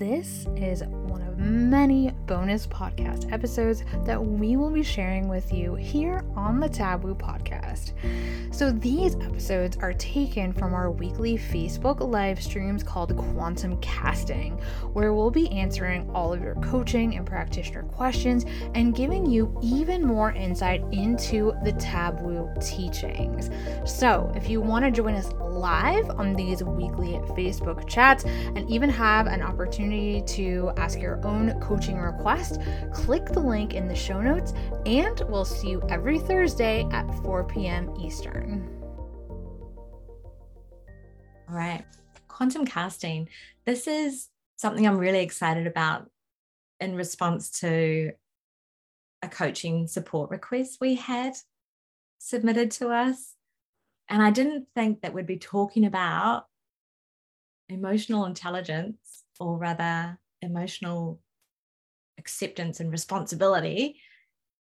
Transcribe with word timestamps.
this 0.00 0.46
is 0.56 0.82
one 0.82 1.20
of 1.20 1.29
many 1.40 2.10
bonus 2.26 2.66
podcast 2.66 3.32
episodes 3.32 3.82
that 4.04 4.22
we 4.22 4.56
will 4.56 4.70
be 4.70 4.82
sharing 4.82 5.26
with 5.26 5.52
you 5.52 5.74
here 5.74 6.22
on 6.36 6.60
the 6.60 6.68
Taboo 6.68 7.14
podcast. 7.14 7.92
So, 8.54 8.70
these 8.70 9.14
episodes 9.16 9.78
are 9.78 9.94
taken 9.94 10.52
from 10.52 10.74
our 10.74 10.90
weekly 10.90 11.38
Facebook 11.38 12.00
live 12.00 12.42
streams 12.42 12.82
called 12.82 13.16
Quantum 13.16 13.80
Casting, 13.80 14.58
where 14.92 15.14
we'll 15.14 15.30
be 15.30 15.48
answering 15.50 16.10
all 16.10 16.32
of 16.32 16.42
your 16.42 16.56
coaching 16.56 17.16
and 17.16 17.24
practitioner 17.24 17.84
questions 17.84 18.44
and 18.74 18.94
giving 18.94 19.24
you 19.24 19.56
even 19.62 20.04
more 20.04 20.32
insight 20.32 20.82
into 20.92 21.54
the 21.64 21.72
Taboo 21.72 22.50
teachings. 22.60 23.50
So, 23.86 24.30
if 24.36 24.50
you 24.50 24.60
want 24.60 24.84
to 24.84 24.90
join 24.90 25.14
us 25.14 25.32
live 25.40 26.10
on 26.10 26.34
these 26.34 26.62
weekly 26.62 27.12
Facebook 27.34 27.88
chats 27.88 28.24
and 28.24 28.68
even 28.68 28.90
have 28.90 29.26
an 29.26 29.42
opportunity 29.42 30.22
to 30.22 30.70
ask 30.76 31.00
your 31.00 31.24
own 31.24 31.29
coaching 31.60 31.98
request, 31.98 32.60
click 32.92 33.26
the 33.26 33.40
link 33.40 33.74
in 33.74 33.88
the 33.88 33.94
show 33.94 34.20
notes, 34.20 34.52
and 34.86 35.20
we'll 35.28 35.44
see 35.44 35.70
you 35.70 35.82
every 35.88 36.18
Thursday 36.18 36.86
at 36.92 37.06
4 37.22 37.44
p.m. 37.44 37.94
Eastern. 38.00 38.68
All 41.48 41.56
right, 41.56 41.84
quantum 42.28 42.64
casting. 42.64 43.28
This 43.64 43.86
is 43.86 44.28
something 44.56 44.86
I'm 44.86 44.98
really 44.98 45.22
excited 45.22 45.66
about 45.66 46.10
in 46.80 46.94
response 46.94 47.60
to 47.60 48.12
a 49.22 49.28
coaching 49.28 49.86
support 49.86 50.30
request 50.30 50.78
we 50.80 50.94
had 50.94 51.34
submitted 52.18 52.70
to 52.72 52.88
us. 52.88 53.34
And 54.08 54.22
I 54.22 54.30
didn't 54.30 54.66
think 54.74 55.02
that 55.02 55.14
we'd 55.14 55.26
be 55.26 55.38
talking 55.38 55.84
about 55.86 56.46
emotional 57.68 58.24
intelligence, 58.24 59.24
or 59.38 59.56
rather, 59.56 60.18
emotional 60.42 61.20
acceptance 62.18 62.80
and 62.80 62.90
responsibility 62.90 64.00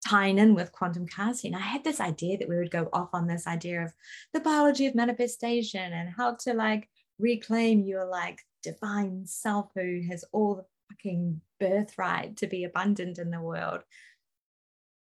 tying 0.06 0.38
in 0.38 0.54
with 0.54 0.72
quantum 0.72 1.06
casting. 1.06 1.54
I 1.54 1.60
had 1.60 1.82
this 1.82 2.00
idea 2.00 2.36
that 2.38 2.48
we 2.48 2.56
would 2.56 2.70
go 2.70 2.88
off 2.92 3.10
on 3.14 3.26
this 3.26 3.46
idea 3.46 3.84
of 3.84 3.92
the 4.34 4.40
biology 4.40 4.86
of 4.86 4.94
manifestation 4.94 5.92
and 5.92 6.10
how 6.14 6.34
to 6.40 6.52
like 6.52 6.88
reclaim 7.18 7.84
your 7.84 8.04
like 8.04 8.40
divine 8.62 9.24
self 9.24 9.70
who 9.74 10.02
has 10.10 10.24
all 10.32 10.56
the 10.56 10.64
fucking 10.90 11.40
birthright 11.58 12.36
to 12.38 12.46
be 12.46 12.64
abundant 12.64 13.18
in 13.18 13.30
the 13.30 13.40
world. 13.40 13.80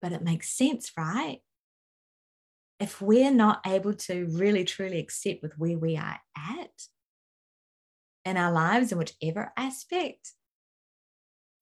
But 0.02 0.14
it 0.14 0.24
makes 0.24 0.50
sense, 0.50 0.92
right? 0.96 1.42
if 2.80 3.02
we're 3.02 3.32
not 3.32 3.62
able 3.66 3.94
to 3.94 4.28
really 4.32 4.64
truly 4.64 5.00
accept 5.00 5.42
with 5.42 5.58
where 5.58 5.78
we 5.78 5.98
are 5.98 6.20
at 6.38 6.82
in 8.24 8.38
our 8.38 8.52
lives 8.52 8.92
in 8.92 8.98
whichever 8.98 9.52
aspect, 9.58 10.32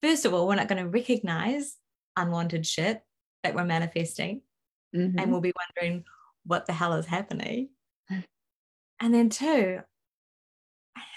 first 0.06 0.26
of 0.26 0.34
all, 0.34 0.48
we're 0.48 0.56
not 0.56 0.68
going 0.68 0.84
to 0.84 0.90
recognize 0.90 1.78
unwanted 2.16 2.66
shit 2.66 3.02
that 3.44 3.56
we're 3.56 3.66
manifesting. 3.66 4.42
Mm-hmm. 4.96 5.18
And 5.18 5.32
we'll 5.32 5.42
be 5.42 5.54
wondering 5.76 6.04
what 6.46 6.68
the 6.68 6.74
hell 6.74 6.94
is 6.94 7.06
happening. 7.06 7.70
And 9.02 9.14
then, 9.14 9.30
two, 9.30 9.80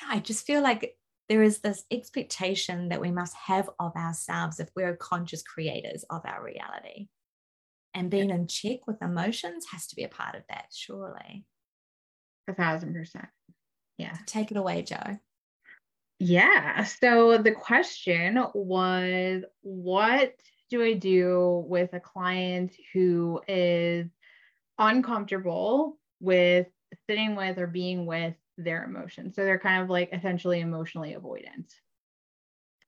I 0.08 0.18
just 0.20 0.46
feel 0.46 0.62
like 0.62 0.96
there 1.28 1.42
is 1.42 1.58
this 1.58 1.84
expectation 1.90 2.88
that 2.88 3.00
we 3.00 3.10
must 3.10 3.34
have 3.34 3.68
of 3.78 3.94
ourselves 3.94 4.58
if 4.58 4.68
we're 4.74 4.96
conscious 4.96 5.42
creators 5.42 6.04
of 6.10 6.22
our 6.24 6.42
reality 6.42 7.08
and 7.94 8.10
being 8.10 8.30
in 8.30 8.46
check 8.46 8.86
with 8.86 9.02
emotions 9.02 9.66
has 9.70 9.86
to 9.88 9.96
be 9.96 10.04
a 10.04 10.08
part 10.08 10.34
of 10.34 10.42
that 10.48 10.66
surely 10.72 11.44
a 12.48 12.54
thousand 12.54 12.94
percent 12.94 13.28
yeah 13.98 14.16
take 14.26 14.50
it 14.50 14.56
away 14.56 14.82
joe 14.82 15.18
yeah 16.18 16.82
so 16.84 17.38
the 17.38 17.52
question 17.52 18.44
was 18.54 19.42
what 19.62 20.34
do 20.70 20.82
i 20.82 20.92
do 20.92 21.64
with 21.68 21.92
a 21.92 22.00
client 22.00 22.72
who 22.92 23.40
is 23.46 24.08
uncomfortable 24.78 25.98
with 26.20 26.66
sitting 27.08 27.36
with 27.36 27.58
or 27.58 27.66
being 27.66 28.06
with 28.06 28.34
their 28.56 28.84
emotions? 28.84 29.36
So 29.36 29.44
they're 29.44 29.58
kind 29.58 29.82
of 29.82 29.90
like 29.90 30.10
essentially 30.12 30.60
emotionally 30.60 31.14
avoidant 31.14 31.72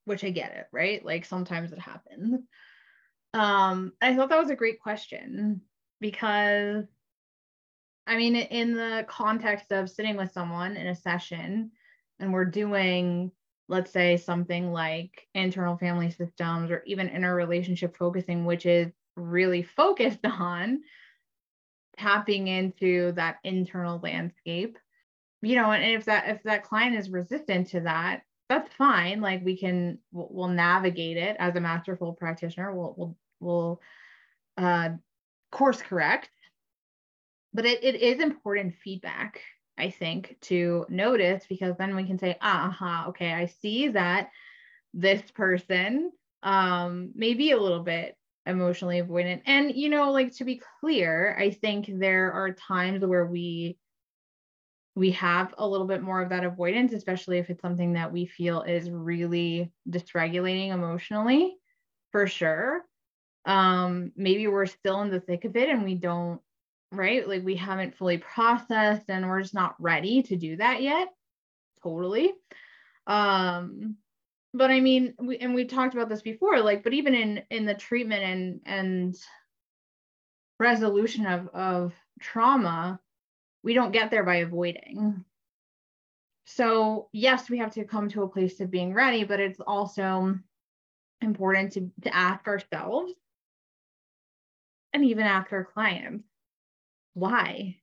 which 0.05 0.25
i 0.25 0.31
get 0.31 0.53
it 0.53 0.67
right? 0.73 1.05
Like 1.05 1.25
sometimes 1.25 1.73
it 1.73 1.79
happens. 1.79 2.41
Um, 3.33 3.93
I 4.01 4.17
thought 4.17 4.31
that 4.31 4.41
was 4.41 4.51
a 4.51 4.57
great 4.57 4.81
question 4.81 5.61
because 6.01 6.85
I 8.07 8.17
mean, 8.17 8.35
in 8.35 8.75
the 8.75 9.05
context 9.09 9.71
of 9.71 9.89
sitting 9.89 10.17
with 10.17 10.33
someone 10.33 10.77
in 10.77 10.89
a 10.89 10.97
session 10.97 11.71
and 12.21 12.33
we're 12.33 12.45
doing, 12.45 13.33
let's 13.69 13.93
say, 13.93 14.17
something 14.17 14.73
like 14.73 15.27
internal 15.35 15.77
family 15.77 16.11
systems 16.11 16.71
or 16.71 16.83
even 16.87 17.09
inner 17.09 17.35
relationship 17.35 17.97
focusing, 17.97 18.45
which 18.45 18.67
is 18.67 18.93
really 19.17 19.63
focused 19.63 20.21
on 20.25 20.83
tapping 21.99 22.49
into 22.49 23.13
that 23.13 23.37
internal 23.45 24.01
landscape, 24.03 24.79
you 25.43 25.57
know, 25.57 25.73
and 25.73 25.85
if 25.85 26.05
that 26.05 26.29
if 26.29 26.43
that 26.45 26.65
client 26.65 26.97
is 26.97 27.11
resistant 27.11 27.69
to 27.69 27.81
that, 27.81 28.23
that's 28.49 28.73
fine. 28.75 29.21
Like 29.21 29.45
we 29.45 29.57
can 29.57 29.99
we'll, 30.13 30.49
navigate 30.49 31.17
it 31.17 31.37
as 31.39 31.57
a 31.57 31.61
masterful 31.61 32.13
practitioner. 32.13 32.75
We'll 32.75 32.95
we'll 32.97 33.17
we'll 33.39 33.81
uh, 34.59 34.91
course 35.51 35.81
correct. 35.81 36.31
But 37.53 37.67
it, 37.67 37.83
it 37.83 38.01
is 38.01 38.21
important 38.21 38.75
feedback, 38.83 39.41
I 39.81 39.91
think, 39.91 40.37
to 40.43 40.87
notice 40.89 41.45
because 41.49 41.77
then 41.77 41.97
we 41.97 42.05
can 42.05 42.19
say, 42.19 42.37
aha, 42.41 42.69
uh-huh, 42.69 43.09
okay, 43.11 43.33
I 43.33 43.47
see 43.47 43.89
that 43.89 44.31
this 44.95 45.23
person 45.31 46.13
um 46.43 47.13
may 47.15 47.35
be 47.35 47.51
a 47.53 47.61
little 47.61 47.83
bit 47.83 48.17
emotionally 48.47 49.01
avoidant. 49.03 49.43
And 49.47 49.75
you 49.75 49.89
know, 49.89 50.11
like 50.13 50.35
to 50.37 50.45
be 50.45 50.63
clear, 50.81 51.37
I 51.39 51.51
think 51.51 51.89
there 51.89 52.33
are 52.33 52.53
times 52.53 53.05
where 53.05 53.27
we 53.27 53.79
we 54.97 55.13
have 55.13 55.55
a 55.57 55.67
little 55.67 55.87
bit 55.87 56.03
more 56.03 56.21
of 56.21 56.31
that 56.31 56.45
avoidance, 56.45 56.93
especially 56.93 57.39
if 57.39 57.49
it's 57.49 57.63
something 57.63 57.93
that 57.95 58.13
we 58.13 58.27
feel 58.27 58.63
is 58.63 58.91
really 58.91 59.73
dysregulating 59.89 60.73
emotionally, 60.73 61.57
for 62.11 62.27
sure. 62.27 62.83
Um, 63.47 64.13
maybe 64.17 64.47
we're 64.49 64.67
still 64.67 65.01
in 65.03 65.11
the 65.11 65.21
thick 65.21 65.45
of 65.45 65.57
it 65.57 65.69
and 65.69 65.85
we 65.85 65.95
don't, 65.95 66.41
right? 66.93 67.27
Like 67.27 67.45
we 67.45 67.56
haven't 67.56 67.97
fully 67.97 68.19
processed 68.19 69.09
and 69.09 69.28
we're 69.28 69.43
just 69.43 69.55
not 69.55 69.77
ready 69.78 70.23
to 70.25 70.37
do 70.37 70.56
that 70.56 70.83
yet. 70.83 71.09
Totally. 71.83 72.33
Um, 73.06 73.97
but 74.53 74.71
I 74.71 74.81
mean, 74.81 75.15
we, 75.19 75.39
and 75.39 75.55
we've 75.55 75.69
talked 75.69 75.95
about 75.95 76.09
this 76.09 76.23
before, 76.23 76.61
like, 76.61 76.83
but 76.83 76.93
even 76.93 77.15
in 77.15 77.43
in 77.51 77.67
the 77.67 77.75
treatment 77.75 78.23
and 78.23 78.61
and 78.67 79.17
resolution 80.59 81.27
of 81.27 81.49
of 81.49 81.95
trauma, 82.21 83.01
we 83.62 83.75
don't 83.75 83.93
get 83.93 84.11
there 84.11 84.25
by 84.25 84.37
avoiding. 84.37 85.25
So, 86.47 87.09
yes, 87.12 87.49
we 87.49 87.59
have 87.59 87.75
to 87.75 87.84
come 87.84 88.09
to 88.11 88.25
a 88.25 88.28
place 88.28 88.61
of 88.61 88.72
being 88.72 88.93
ready, 88.93 89.22
but 89.22 89.39
it's 89.39 89.61
also 89.61 90.37
important 91.21 91.72
to, 91.72 91.91
to 92.03 92.15
ask 92.15 92.47
ourselves 92.49 93.12
and 94.93 95.05
even 95.05 95.27
ask 95.27 95.53
our 95.53 95.65
clients 95.65 96.25
why? 97.21 97.77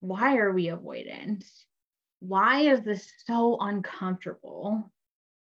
Why 0.00 0.36
are 0.36 0.52
we 0.52 0.66
avoidant? 0.66 1.44
Why 2.20 2.60
is 2.60 2.82
this 2.82 3.10
so 3.26 3.58
uncomfortable? 3.60 4.90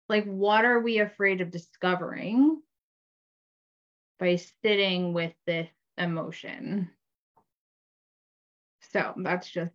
Like, 0.09 0.25
what 0.25 0.65
are 0.65 0.81
we 0.81 0.99
afraid 0.99 1.41
of 1.41 1.53
discovering 1.53 2.61
by 4.19 4.37
sitting 4.65 5.12
with 5.12 5.33
this 5.47 5.69
emotion? 5.97 6.91
So 8.93 9.15
that's 9.17 9.49
just 9.49 9.73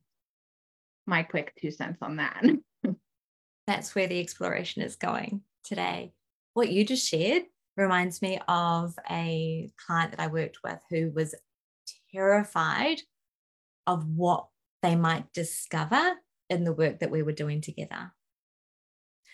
my 1.05 1.23
quick 1.23 1.53
two 1.59 1.71
cents 1.71 1.99
on 2.01 2.17
that. 2.17 2.43
that's 3.67 3.95
where 3.95 4.07
the 4.07 4.19
exploration 4.19 4.81
is 4.81 4.97
going 4.97 5.43
today. 5.63 6.13
What 6.53 6.71
you 6.71 6.85
just 6.85 7.07
shared 7.07 7.43
reminds 7.77 8.21
me 8.21 8.37
of 8.49 8.95
a 9.09 9.71
client 9.85 10.11
that 10.11 10.19
I 10.19 10.27
worked 10.27 10.57
with 10.61 10.79
who 10.89 11.11
was 11.15 11.33
terrified 12.13 12.99
of 13.87 14.05
what 14.07 14.47
they 14.81 14.95
might 14.95 15.31
discover 15.33 16.13
in 16.49 16.63
the 16.63 16.73
work 16.73 16.99
that 16.99 17.11
we 17.11 17.23
were 17.23 17.31
doing 17.31 17.61
together. 17.61 18.11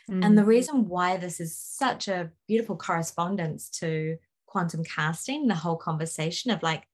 Mm. 0.09 0.25
And 0.25 0.37
the 0.37 0.43
mm. 0.43 0.47
reason 0.47 0.87
why 0.87 1.17
this 1.17 1.39
is 1.39 1.57
such 1.57 2.07
a 2.07 2.31
beautiful 2.47 2.77
correspondence 2.77 3.69
to 3.81 4.17
quantum 4.45 4.83
casting, 4.83 5.47
the 5.47 5.55
whole 5.55 5.75
conversation 5.75 6.51
of 6.51 6.63
like 6.63 6.87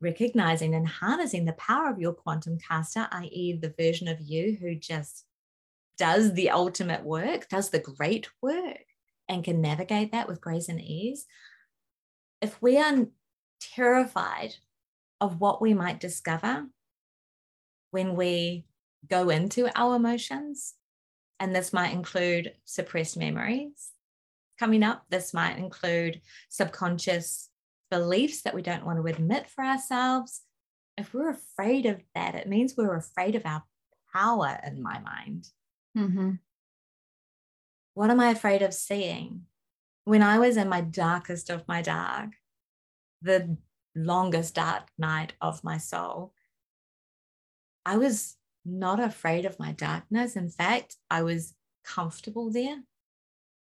recognizing 0.00 0.74
and 0.74 0.86
harnessing 0.86 1.44
the 1.44 1.52
power 1.54 1.88
of 1.88 2.00
your 2.00 2.12
quantum 2.12 2.58
caster, 2.58 3.08
i.e., 3.12 3.58
the 3.60 3.74
version 3.78 4.08
of 4.08 4.20
you 4.20 4.56
who 4.60 4.74
just 4.74 5.24
does 5.96 6.34
the 6.34 6.50
ultimate 6.50 7.04
work, 7.04 7.48
does 7.48 7.70
the 7.70 7.78
great 7.78 8.28
work, 8.40 8.84
and 9.28 9.44
can 9.44 9.60
navigate 9.60 10.12
that 10.12 10.26
with 10.26 10.40
grace 10.40 10.68
and 10.68 10.80
ease. 10.80 11.26
If 12.40 12.60
we 12.60 12.76
are 12.78 13.06
terrified 13.60 14.54
of 15.22 15.40
what 15.40 15.62
we 15.62 15.72
might 15.72 16.00
discover 16.00 16.66
when 17.92 18.16
we 18.16 18.66
go 19.08 19.30
into 19.30 19.70
our 19.78 19.94
emotions 19.96 20.74
And 21.42 21.56
this 21.56 21.72
might 21.72 21.92
include 21.92 22.52
suppressed 22.64 23.16
memories 23.16 23.90
coming 24.60 24.84
up. 24.84 25.04
This 25.10 25.34
might 25.34 25.58
include 25.58 26.20
subconscious 26.48 27.50
beliefs 27.90 28.42
that 28.42 28.54
we 28.54 28.62
don't 28.62 28.86
want 28.86 29.00
to 29.00 29.12
admit 29.12 29.48
for 29.48 29.64
ourselves. 29.64 30.42
If 30.96 31.12
we're 31.12 31.30
afraid 31.30 31.84
of 31.86 32.00
that, 32.14 32.36
it 32.36 32.48
means 32.48 32.76
we're 32.76 32.94
afraid 32.94 33.34
of 33.34 33.44
our 33.44 33.64
power 34.14 34.56
in 34.64 34.80
my 34.80 35.00
mind. 35.00 35.48
Mm-hmm. 35.98 36.34
What 37.94 38.10
am 38.12 38.20
I 38.20 38.30
afraid 38.30 38.62
of 38.62 38.72
seeing? 38.72 39.46
When 40.04 40.22
I 40.22 40.38
was 40.38 40.56
in 40.56 40.68
my 40.68 40.80
darkest 40.80 41.50
of 41.50 41.66
my 41.66 41.82
dark, 41.82 42.30
the 43.20 43.56
longest 43.94 44.54
dark 44.54 44.88
night 44.98 45.34
of 45.40 45.64
my 45.64 45.78
soul, 45.78 46.32
I 47.84 47.96
was 47.96 48.36
not 48.64 49.00
afraid 49.00 49.44
of 49.44 49.58
my 49.58 49.72
darkness. 49.72 50.36
In 50.36 50.48
fact, 50.48 50.96
I 51.10 51.22
was 51.22 51.54
comfortable 51.84 52.50
there. 52.50 52.82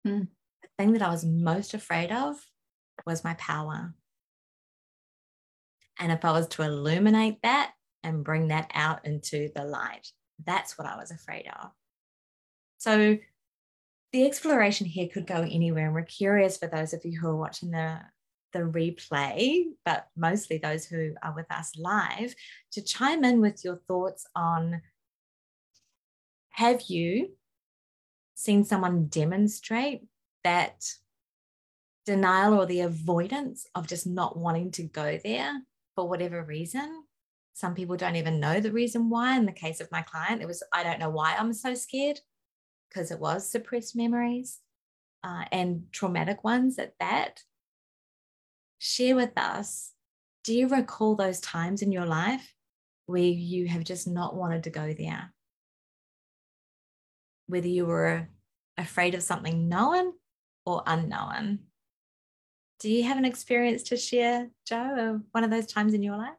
Mm. 0.06 0.28
The 0.62 0.70
thing 0.78 0.94
that 0.94 1.02
I 1.02 1.10
was 1.10 1.26
most 1.26 1.74
afraid 1.74 2.12
of 2.12 2.38
was 3.06 3.24
my 3.24 3.34
power. 3.36 3.94
And 6.00 6.12
if 6.12 6.24
I 6.24 6.32
was 6.32 6.48
to 6.50 6.64
illuminate 6.64 7.42
that 7.44 7.74
and 8.04 8.24
bring 8.24 8.50
that 8.50 8.70
out 8.74 9.06
into 9.06 9.50
the 9.56 9.64
light, 9.64 10.12
that's 10.46 10.78
what 10.78 10.88
I 10.88 10.98
was 10.98 11.12
afraid 11.12 11.48
of. 11.48 11.72
So 12.78 13.18
the 14.12 14.26
exploration 14.26 14.86
here 14.86 15.08
could 15.08 15.26
go 15.26 15.42
anywhere. 15.42 15.86
And 15.86 15.96
we're 15.96 16.04
curious 16.04 16.58
for 16.58 16.68
those 16.68 16.94
of 16.94 17.04
you 17.06 17.20
who 17.20 17.30
are 17.30 17.36
watching 17.36 17.72
the, 17.72 18.00
the 18.56 18.62
replay, 18.62 19.66
but 19.84 20.08
mostly 20.16 20.58
those 20.58 20.86
who 20.86 21.14
are 21.22 21.36
with 21.36 21.52
us 21.52 21.74
live, 21.78 22.34
to 22.72 22.82
chime 22.82 23.26
in 23.26 23.42
with 23.42 23.66
your 23.66 23.82
thoughts 23.88 24.26
on 24.34 24.82
have 26.52 26.84
you 26.84 27.32
seen 28.34 28.64
someone 28.64 29.08
demonstrate 29.08 30.06
that 30.46 30.86
denial 32.06 32.54
or 32.54 32.66
the 32.66 32.80
avoidance 32.80 33.68
of 33.76 33.88
just 33.88 34.08
not 34.08 34.38
wanting 34.38 34.72
to 34.72 34.84
go 34.84 35.20
there 35.22 35.52
for 35.96 36.08
whatever 36.08 36.42
reason? 36.42 37.04
Some 37.54 37.76
people 37.76 37.98
don't 37.98 38.16
even 38.16 38.40
know 38.40 38.62
the 38.62 38.72
reason 38.72 39.10
why. 39.10 39.36
In 39.36 39.46
the 39.46 39.52
case 39.52 39.82
of 39.82 39.92
my 39.92 40.02
client, 40.02 40.42
it 40.42 40.48
was, 40.48 40.64
I 40.72 40.84
don't 40.84 41.00
know 41.00 41.10
why 41.10 41.36
I'm 41.36 41.52
so 41.52 41.74
scared 41.74 42.22
because 42.88 43.12
it 43.12 43.20
was 43.20 43.52
suppressed 43.52 43.98
memories 43.98 44.60
uh, 45.26 45.44
and 45.52 45.88
traumatic 45.92 46.46
ones 46.46 46.80
at 46.80 46.94
that. 47.02 47.42
Share 48.80 49.16
with 49.16 49.38
us 49.38 49.92
do 50.46 50.54
you 50.54 50.68
recall 50.68 51.16
those 51.16 51.40
times 51.40 51.82
in 51.82 51.92
your 51.92 52.06
life 52.06 52.54
where 53.08 53.24
you 53.24 53.68
have 53.68 53.84
just 53.84 54.08
not 54.08 54.36
wanted 54.36 54.64
to 54.66 54.70
go 54.70 54.94
there? 54.94 55.34
Whether 57.48 57.68
you 57.68 57.88
were 57.88 58.30
afraid 58.78 59.16
of 59.16 59.24
something 59.24 59.68
known 59.68 60.14
or 60.66 60.84
unknown. 60.86 61.60
Do 62.80 62.92
you 62.92 63.04
have 63.04 63.18
an 63.18 63.26
experience 63.26 63.84
to 63.84 63.98
share, 63.98 64.50
Joe, 64.68 65.16
of 65.16 65.22
one 65.32 65.44
of 65.44 65.50
those 65.50 65.66
times 65.66 65.94
in 65.94 66.04
your 66.04 66.18
life? 66.18 66.36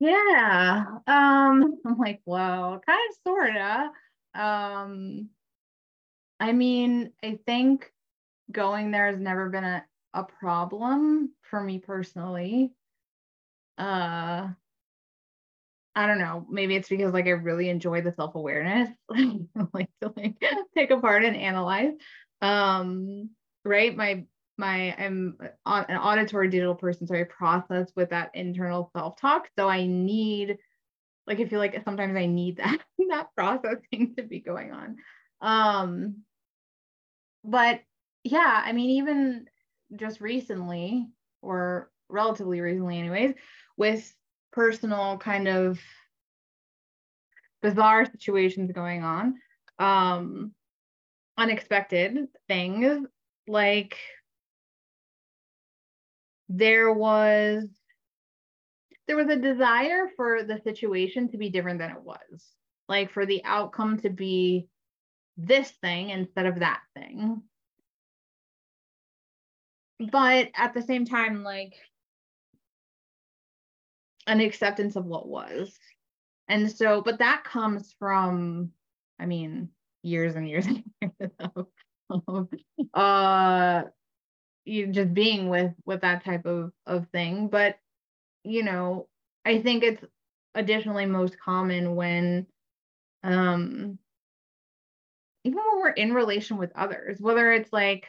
Yeah. 0.00 0.84
Um, 1.06 1.78
I'm 1.86 1.98
like, 1.98 2.22
whoa, 2.24 2.80
kind 2.84 3.00
of 3.10 3.16
sorta. 3.24 3.90
Um, 4.34 5.28
I 6.40 6.52
mean, 6.52 7.12
I 7.22 7.38
think 7.46 7.90
going 8.50 8.90
there 8.90 9.08
has 9.08 9.18
never 9.18 9.48
been 9.50 9.64
a, 9.64 9.84
a 10.14 10.24
problem 10.24 11.32
for 11.50 11.60
me 11.60 11.78
personally. 11.78 12.72
Uh 13.78 14.48
I 15.96 16.06
don't 16.06 16.18
know. 16.18 16.46
Maybe 16.50 16.76
it's 16.76 16.90
because 16.90 17.14
like 17.14 17.26
I 17.26 17.30
really 17.30 17.70
enjoy 17.70 18.02
the 18.02 18.12
self-awareness, 18.12 18.90
like 19.72 19.88
to 20.02 20.12
like 20.14 20.34
take 20.76 20.90
apart 20.90 21.24
and 21.24 21.34
analyze. 21.34 21.94
Um, 22.42 23.30
right. 23.64 23.96
My 23.96 24.26
my 24.58 24.94
I'm 24.94 25.38
an 25.64 25.96
auditory 25.96 26.50
digital 26.50 26.74
person, 26.74 27.06
so 27.06 27.14
I 27.14 27.24
process 27.24 27.90
with 27.96 28.10
that 28.10 28.30
internal 28.34 28.90
self-talk. 28.94 29.48
So 29.58 29.70
I 29.70 29.86
need, 29.86 30.58
like, 31.26 31.40
I 31.40 31.46
feel 31.46 31.60
like 31.60 31.82
sometimes 31.84 32.14
I 32.14 32.26
need 32.26 32.56
that 32.58 32.78
that 33.08 33.28
processing 33.34 34.14
to 34.18 34.22
be 34.22 34.40
going 34.40 34.72
on. 34.72 34.96
Um, 35.40 36.16
but 37.42 37.80
yeah, 38.26 38.62
I 38.64 38.72
mean, 38.72 38.90
even 38.90 39.46
just 39.94 40.20
recently, 40.20 41.08
or 41.42 41.90
relatively 42.08 42.60
recently, 42.60 42.98
anyways, 42.98 43.34
with 43.76 44.12
personal 44.52 45.18
kind 45.18 45.48
of 45.48 45.78
bizarre 47.62 48.04
situations 48.04 48.72
going 48.72 49.02
on, 49.04 49.34
um, 49.78 50.52
unexpected 51.38 52.26
things 52.48 53.06
like 53.46 53.96
there 56.48 56.92
was 56.92 57.68
there 59.06 59.16
was 59.16 59.28
a 59.28 59.36
desire 59.36 60.08
for 60.16 60.42
the 60.42 60.58
situation 60.64 61.28
to 61.28 61.38
be 61.38 61.48
different 61.48 61.78
than 61.78 61.92
it 61.92 62.02
was. 62.02 62.44
Like 62.88 63.12
for 63.12 63.24
the 63.24 63.44
outcome 63.44 63.98
to 64.00 64.10
be 64.10 64.68
this 65.36 65.70
thing 65.70 66.10
instead 66.10 66.46
of 66.46 66.58
that 66.58 66.80
thing 66.94 67.42
but 69.98 70.50
at 70.54 70.74
the 70.74 70.82
same 70.82 71.04
time 71.04 71.42
like 71.42 71.74
an 74.26 74.40
acceptance 74.40 74.96
of 74.96 75.06
what 75.06 75.28
was. 75.28 75.78
And 76.48 76.70
so 76.70 77.02
but 77.02 77.18
that 77.18 77.44
comes 77.44 77.94
from 77.98 78.70
i 79.18 79.26
mean 79.26 79.70
years 80.02 80.34
and 80.36 80.48
years 80.48 80.66
and 80.66 80.84
years 81.00 81.30
of, 82.18 82.48
uh 82.94 83.82
just 84.92 85.14
being 85.14 85.48
with 85.48 85.72
with 85.84 86.02
that 86.02 86.24
type 86.24 86.46
of 86.46 86.72
of 86.86 87.08
thing. 87.08 87.48
But 87.48 87.76
you 88.46 88.62
know 88.62 89.08
i 89.44 89.60
think 89.60 89.82
it's 89.82 90.04
additionally 90.54 91.04
most 91.04 91.38
common 91.38 91.96
when 91.96 92.46
um 93.24 93.98
even 95.44 95.58
when 95.58 95.80
we're 95.80 95.90
in 95.90 96.14
relation 96.14 96.56
with 96.56 96.70
others 96.74 97.20
whether 97.20 97.52
it's 97.52 97.72
like 97.72 98.06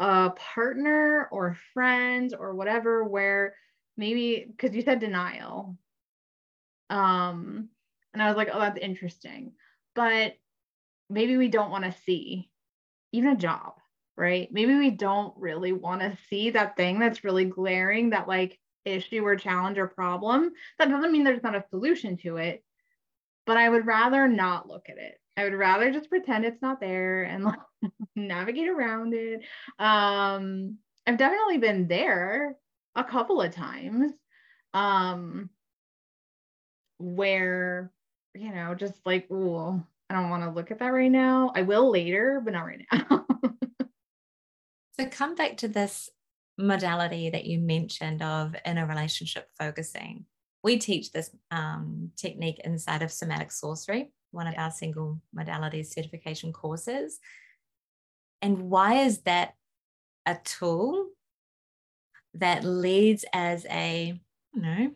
a 0.00 0.30
partner 0.30 1.28
or 1.30 1.56
friend 1.72 2.34
or 2.38 2.54
whatever 2.54 3.04
where 3.04 3.54
maybe 3.96 4.44
because 4.48 4.74
you 4.74 4.82
said 4.82 4.98
denial 4.98 5.76
um 6.88 7.68
and 8.12 8.22
i 8.22 8.26
was 8.26 8.36
like 8.36 8.48
oh 8.52 8.58
that's 8.58 8.78
interesting 8.78 9.52
but 9.94 10.34
maybe 11.08 11.36
we 11.36 11.48
don't 11.48 11.70
want 11.70 11.84
to 11.84 11.92
see 11.92 12.50
even 13.12 13.30
a 13.30 13.36
job 13.36 13.74
right? 14.20 14.52
Maybe 14.52 14.74
we 14.74 14.90
don't 14.90 15.34
really 15.38 15.72
want 15.72 16.02
to 16.02 16.18
see 16.28 16.50
that 16.50 16.76
thing 16.76 16.98
that's 16.98 17.24
really 17.24 17.46
glaring, 17.46 18.10
that 18.10 18.28
like 18.28 18.58
issue 18.84 19.24
or 19.24 19.34
challenge 19.34 19.78
or 19.78 19.86
problem. 19.86 20.52
That 20.78 20.90
doesn't 20.90 21.10
mean 21.10 21.24
there's 21.24 21.42
not 21.42 21.56
a 21.56 21.64
solution 21.70 22.18
to 22.18 22.36
it, 22.36 22.62
but 23.46 23.56
I 23.56 23.68
would 23.68 23.86
rather 23.86 24.28
not 24.28 24.68
look 24.68 24.90
at 24.90 24.98
it. 24.98 25.19
I 25.36 25.44
would 25.44 25.54
rather 25.54 25.90
just 25.90 26.10
pretend 26.10 26.44
it's 26.44 26.62
not 26.62 26.80
there 26.80 27.22
and 27.22 27.44
like, 27.44 27.58
navigate 28.16 28.68
around 28.68 29.14
it. 29.14 29.44
Um, 29.78 30.78
I've 31.06 31.18
definitely 31.18 31.58
been 31.58 31.88
there 31.88 32.56
a 32.94 33.04
couple 33.04 33.40
of 33.40 33.54
times 33.54 34.12
um, 34.74 35.50
where, 36.98 37.90
you 38.34 38.52
know, 38.52 38.74
just 38.74 38.94
like, 39.06 39.26
oh, 39.30 39.82
I 40.08 40.14
don't 40.14 40.30
want 40.30 40.42
to 40.42 40.50
look 40.50 40.70
at 40.70 40.80
that 40.80 40.88
right 40.88 41.10
now. 41.10 41.52
I 41.54 41.62
will 41.62 41.90
later, 41.90 42.40
but 42.44 42.52
not 42.52 42.66
right 42.66 42.84
now. 42.92 43.26
So 45.00 45.06
come 45.06 45.34
back 45.34 45.56
to 45.58 45.68
this 45.68 46.10
modality 46.58 47.30
that 47.30 47.46
you 47.46 47.58
mentioned 47.58 48.20
of 48.20 48.54
inner 48.66 48.86
relationship 48.86 49.48
focusing. 49.58 50.26
We 50.62 50.76
teach 50.76 51.10
this 51.10 51.30
um, 51.50 52.10
technique 52.18 52.60
inside 52.64 53.00
of 53.00 53.10
somatic 53.10 53.50
sorcery, 53.50 54.12
one 54.30 54.46
of 54.46 54.54
our 54.56 54.70
single 54.70 55.20
modalities 55.36 55.86
certification 55.86 56.52
courses. 56.52 57.20
And 58.42 58.70
why 58.70 59.02
is 59.02 59.22
that 59.22 59.54
a 60.26 60.36
tool 60.42 61.10
that 62.34 62.64
leads 62.64 63.24
as 63.32 63.66
a, 63.66 64.20
you 64.54 64.62
know, 64.62 64.92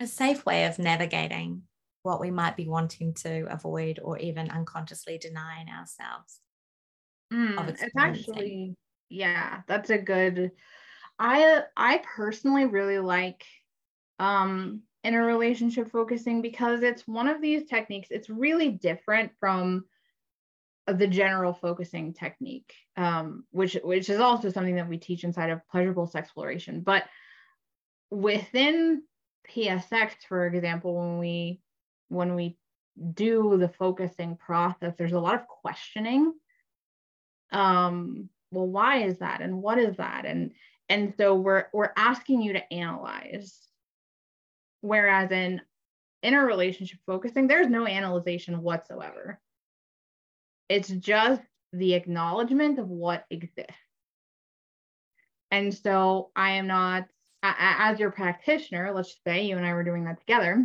a 0.00 0.06
safe 0.06 0.44
way 0.44 0.66
of 0.66 0.78
navigating 0.78 1.62
what 2.02 2.20
we 2.20 2.30
might 2.30 2.56
be 2.56 2.68
wanting 2.68 3.14
to 3.14 3.46
avoid 3.50 3.98
or 4.02 4.18
even 4.18 4.50
unconsciously 4.50 5.18
denying 5.18 5.68
ourselves? 5.68 6.40
Mm, 7.32 7.68
it's 7.68 7.82
actually 7.96 8.76
yeah, 9.08 9.62
that's 9.66 9.90
a 9.90 9.98
good 9.98 10.52
I 11.18 11.62
I 11.76 12.02
personally 12.16 12.66
really 12.66 12.98
like 12.98 13.44
um 14.18 14.82
inner 15.06 15.24
relationship 15.24 15.90
focusing 15.90 16.42
because 16.42 16.82
it's 16.82 17.06
one 17.06 17.28
of 17.28 17.40
these 17.40 17.64
techniques. 17.64 18.08
It's 18.10 18.28
really 18.28 18.70
different 18.70 19.32
from 19.38 19.84
the 20.86 21.06
general 21.06 21.52
focusing 21.52 22.12
technique, 22.12 22.72
um, 22.96 23.44
which 23.50 23.76
which 23.82 24.08
is 24.08 24.20
also 24.20 24.50
something 24.50 24.76
that 24.76 24.88
we 24.88 24.98
teach 24.98 25.24
inside 25.24 25.50
of 25.50 25.66
pleasurable 25.70 26.06
sex 26.06 26.26
exploration. 26.26 26.80
But 26.80 27.04
within 28.10 29.02
PSX, 29.48 30.12
for 30.28 30.46
example, 30.46 30.94
when 30.94 31.18
we 31.18 31.60
when 32.08 32.34
we 32.34 32.58
do 33.14 33.56
the 33.58 33.68
focusing 33.68 34.36
process, 34.36 34.94
there's 34.96 35.12
a 35.12 35.20
lot 35.20 35.34
of 35.34 35.46
questioning. 35.46 36.32
Um, 37.52 38.28
well, 38.50 38.66
why 38.66 39.02
is 39.02 39.18
that? 39.18 39.40
And 39.40 39.62
what 39.62 39.78
is 39.78 39.96
that? 39.96 40.24
And 40.24 40.52
and 40.88 41.14
so 41.16 41.34
we're 41.34 41.66
we're 41.72 41.92
asking 41.96 42.42
you 42.42 42.54
to 42.54 42.72
analyze. 42.72 43.65
Whereas 44.86 45.32
in 45.32 45.60
inner 46.22 46.46
relationship 46.46 47.00
focusing, 47.06 47.48
there's 47.48 47.66
no 47.66 47.88
analyzation 47.88 48.62
whatsoever. 48.62 49.40
It's 50.68 50.88
just 50.88 51.42
the 51.72 51.94
acknowledgement 51.94 52.78
of 52.78 52.88
what 52.88 53.24
exists. 53.28 53.72
And 55.50 55.74
so 55.74 56.30
I 56.36 56.52
am 56.52 56.68
not, 56.68 57.06
as 57.42 57.98
your 57.98 58.12
practitioner, 58.12 58.92
let's 58.92 59.08
just 59.08 59.24
say 59.24 59.46
you 59.46 59.56
and 59.56 59.66
I 59.66 59.74
were 59.74 59.82
doing 59.82 60.04
that 60.04 60.20
together, 60.20 60.64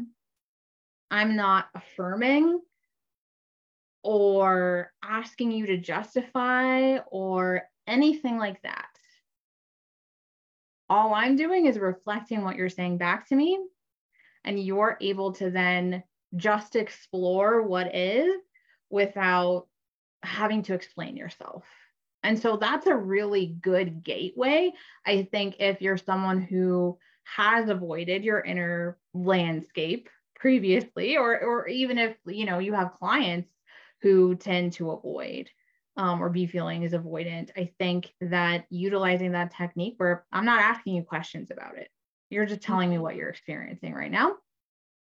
I'm 1.09 1.35
not 1.35 1.65
affirming 1.73 2.59
or 4.03 4.91
asking 5.03 5.51
you 5.51 5.65
to 5.67 5.77
justify 5.77 6.97
or 7.09 7.63
anything 7.87 8.37
like 8.37 8.61
that. 8.61 8.85
All 10.89 11.13
I'm 11.13 11.35
doing 11.35 11.65
is 11.65 11.79
reflecting 11.79 12.43
what 12.43 12.55
you're 12.55 12.69
saying 12.69 12.97
back 12.99 13.27
to 13.29 13.35
me, 13.35 13.59
and 14.43 14.59
you're 14.59 14.97
able 15.01 15.33
to 15.33 15.49
then 15.49 16.03
just 16.35 16.75
explore 16.75 17.61
what 17.61 17.95
is 17.95 18.33
without 18.89 19.67
having 20.23 20.63
to 20.63 20.73
explain 20.73 21.17
yourself. 21.17 21.65
And 22.23 22.39
so 22.39 22.57
that's 22.57 22.87
a 22.87 22.95
really 22.95 23.47
good 23.61 24.03
gateway. 24.03 24.71
I 25.05 25.27
think 25.31 25.55
if 25.59 25.81
you're 25.81 25.97
someone 25.97 26.41
who 26.41 26.97
has 27.23 27.69
avoided 27.69 28.23
your 28.23 28.41
inner 28.41 28.97
landscape 29.13 30.09
previously, 30.35 31.17
or, 31.17 31.39
or 31.39 31.67
even 31.67 31.97
if 31.97 32.15
you 32.25 32.45
know 32.45 32.59
you 32.59 32.73
have 32.73 32.93
clients 32.93 33.49
who 34.01 34.35
tend 34.35 34.73
to 34.73 34.91
avoid 34.91 35.49
um, 35.97 36.21
or 36.21 36.29
be 36.29 36.45
feeling 36.45 36.83
is 36.83 36.93
avoidant, 36.93 37.51
I 37.55 37.71
think 37.79 38.11
that 38.21 38.65
utilizing 38.69 39.33
that 39.33 39.53
technique 39.55 39.95
where 39.97 40.25
I'm 40.31 40.45
not 40.45 40.61
asking 40.61 40.95
you 40.95 41.03
questions 41.03 41.51
about 41.51 41.77
it. 41.77 41.89
You're 42.31 42.47
just 42.47 42.61
telling 42.61 42.89
me 42.89 42.95
mm-hmm. 42.95 43.03
what 43.03 43.15
you're 43.15 43.29
experiencing 43.29 43.93
right 43.93 44.11
now. 44.11 44.33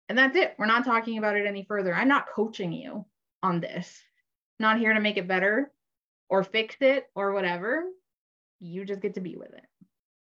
And 0.08 0.16
that's 0.16 0.36
it. 0.36 0.54
We're 0.58 0.66
not 0.66 0.84
talking 0.84 1.18
about 1.18 1.36
it 1.36 1.46
any 1.46 1.64
further. 1.64 1.94
I'm 1.94 2.08
not 2.08 2.28
coaching 2.34 2.72
you 2.72 3.04
on 3.42 3.60
this 3.60 4.00
not 4.58 4.78
here 4.78 4.94
to 4.94 5.00
make 5.00 5.16
it 5.16 5.28
better 5.28 5.70
or 6.28 6.42
fix 6.42 6.76
it 6.80 7.06
or 7.14 7.32
whatever. 7.32 7.84
You 8.60 8.84
just 8.84 9.00
get 9.00 9.14
to 9.14 9.20
be 9.20 9.36
with 9.36 9.52
it. 9.52 9.66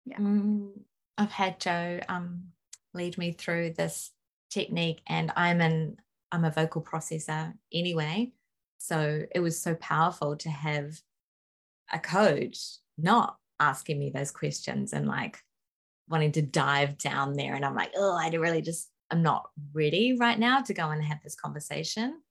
Yeah. 0.06 0.18
Mm, 0.18 0.72
I've 1.18 1.32
had 1.32 1.60
Joe 1.60 2.00
um, 2.10 2.48
lead 2.94 3.18
me 3.18 3.32
through 3.32 3.74
this 3.74 4.12
technique, 4.50 5.02
and 5.08 5.32
I'm 5.36 5.62
an 5.62 5.98
I'm 6.32 6.46
a 6.46 6.52
vocal 6.52 6.82
processor 6.82 7.54
anyway. 7.74 8.32
So 8.80 9.24
it 9.34 9.40
was 9.40 9.60
so 9.60 9.76
powerful 9.76 10.36
to 10.38 10.50
have 10.50 11.00
a 11.92 12.00
coach 12.00 12.78
not 12.98 13.38
asking 13.60 13.98
me 13.98 14.10
those 14.10 14.32
questions 14.32 14.94
and 14.94 15.08
like 15.08 15.40
wanting 16.10 16.32
to 16.34 16.42
dive 16.42 16.98
down 16.98 17.34
there. 17.34 17.56
And 17.56 17.66
I'm 17.66 17.76
like, 17.76 17.92
oh, 17.96 18.18
I 18.20 18.30
really 18.30 18.62
just, 18.62 18.90
I'm 19.12 19.22
not 19.22 19.50
ready 19.74 20.18
right 20.18 20.40
now 20.40 20.62
to 20.62 20.74
go 20.74 20.90
and 20.90 21.04
have 21.04 21.22
this 21.24 21.36
conversation. 21.36 22.22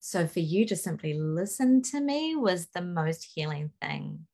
So 0.00 0.26
for 0.26 0.40
you 0.40 0.64
to 0.66 0.76
simply 0.76 1.14
listen 1.14 1.82
to 1.82 2.00
me 2.00 2.36
was 2.36 2.68
the 2.68 2.82
most 2.82 3.30
healing 3.34 3.70
thing 3.80 4.26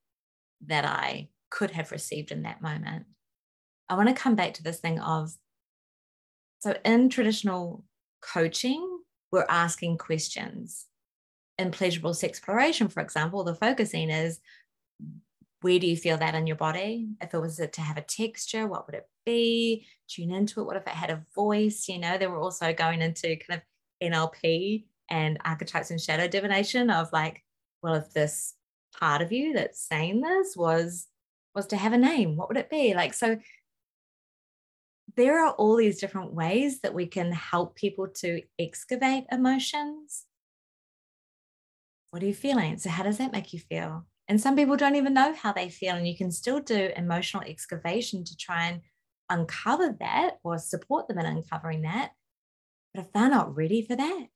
that 0.66 0.84
I 0.84 1.28
could 1.50 1.70
have 1.72 1.92
received 1.92 2.32
in 2.32 2.42
that 2.42 2.62
moment. 2.62 3.06
I 3.88 3.96
want 3.96 4.08
to 4.08 4.14
come 4.14 4.34
back 4.34 4.54
to 4.54 4.62
this 4.62 4.78
thing 4.78 4.98
of 5.00 5.32
so 6.64 6.74
in 6.82 7.10
traditional 7.10 7.84
coaching, 8.22 9.00
we're 9.30 9.44
asking 9.50 9.98
questions. 9.98 10.86
In 11.58 11.70
pleasurable 11.70 12.16
exploration, 12.22 12.88
for 12.88 13.00
example, 13.00 13.44
the 13.44 13.54
focusing 13.54 14.08
is 14.08 14.40
where 15.64 15.78
do 15.78 15.86
you 15.86 15.96
feel 15.96 16.18
that 16.18 16.34
in 16.34 16.46
your 16.46 16.56
body? 16.56 17.08
If 17.22 17.32
it 17.32 17.38
was 17.38 17.56
to 17.56 17.80
have 17.80 17.96
a 17.96 18.02
texture, 18.02 18.66
what 18.66 18.84
would 18.84 18.96
it 18.96 19.08
be? 19.24 19.86
Tune 20.06 20.30
into 20.30 20.60
it. 20.60 20.64
What 20.64 20.76
if 20.76 20.86
it 20.86 20.90
had 20.90 21.08
a 21.08 21.24
voice? 21.34 21.88
You 21.88 21.98
know, 22.00 22.18
they 22.18 22.26
were 22.26 22.38
also 22.38 22.74
going 22.74 23.00
into 23.00 23.36
kind 23.36 23.62
of 23.62 24.12
NLP 24.12 24.84
and 25.08 25.38
archetypes 25.42 25.90
and 25.90 25.98
shadow 25.98 26.28
divination 26.28 26.90
of 26.90 27.10
like, 27.14 27.42
well, 27.82 27.94
if 27.94 28.12
this 28.12 28.52
part 29.00 29.22
of 29.22 29.32
you 29.32 29.54
that's 29.54 29.80
saying 29.80 30.20
this 30.20 30.54
was 30.54 31.06
was 31.54 31.68
to 31.68 31.78
have 31.78 31.94
a 31.94 31.98
name, 31.98 32.36
what 32.36 32.48
would 32.48 32.58
it 32.58 32.68
be? 32.68 32.92
Like, 32.92 33.14
so 33.14 33.38
there 35.16 35.46
are 35.46 35.52
all 35.52 35.76
these 35.76 35.98
different 35.98 36.34
ways 36.34 36.82
that 36.82 36.92
we 36.92 37.06
can 37.06 37.32
help 37.32 37.74
people 37.74 38.08
to 38.16 38.42
excavate 38.58 39.24
emotions. 39.32 40.26
What 42.10 42.22
are 42.22 42.26
you 42.26 42.34
feeling? 42.34 42.76
So, 42.76 42.90
how 42.90 43.02
does 43.02 43.16
that 43.16 43.32
make 43.32 43.54
you 43.54 43.60
feel? 43.60 44.04
And 44.26 44.40
some 44.40 44.56
people 44.56 44.76
don't 44.76 44.96
even 44.96 45.14
know 45.14 45.34
how 45.34 45.52
they 45.52 45.68
feel, 45.68 45.96
and 45.96 46.08
you 46.08 46.16
can 46.16 46.30
still 46.30 46.60
do 46.60 46.90
emotional 46.96 47.42
excavation 47.42 48.24
to 48.24 48.36
try 48.36 48.66
and 48.68 48.80
uncover 49.28 49.94
that 50.00 50.38
or 50.42 50.58
support 50.58 51.08
them 51.08 51.18
in 51.18 51.26
uncovering 51.26 51.82
that. 51.82 52.12
But 52.92 53.04
if 53.04 53.12
they're 53.12 53.28
not 53.28 53.54
ready 53.56 53.82
for 53.82 53.96
that, 53.96 54.28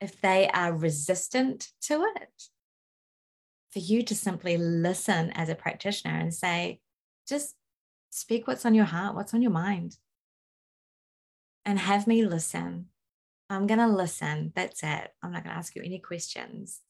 if 0.00 0.20
they 0.20 0.48
are 0.48 0.72
resistant 0.74 1.68
to 1.82 2.02
it, 2.16 2.42
for 3.70 3.78
you 3.78 4.02
to 4.02 4.14
simply 4.14 4.56
listen 4.56 5.30
as 5.32 5.48
a 5.48 5.54
practitioner 5.54 6.14
and 6.14 6.34
say, 6.34 6.80
just 7.28 7.54
speak 8.10 8.46
what's 8.46 8.66
on 8.66 8.74
your 8.74 8.86
heart, 8.86 9.14
what's 9.14 9.32
on 9.32 9.42
your 9.42 9.52
mind, 9.52 9.96
and 11.64 11.78
have 11.78 12.06
me 12.06 12.24
listen. 12.24 12.86
I'm 13.48 13.66
going 13.66 13.78
to 13.78 13.86
listen. 13.86 14.52
That's 14.54 14.82
it. 14.82 15.14
I'm 15.22 15.32
not 15.32 15.44
going 15.44 15.54
to 15.54 15.58
ask 15.58 15.74
you 15.76 15.82
any 15.82 16.00
questions. 16.00 16.80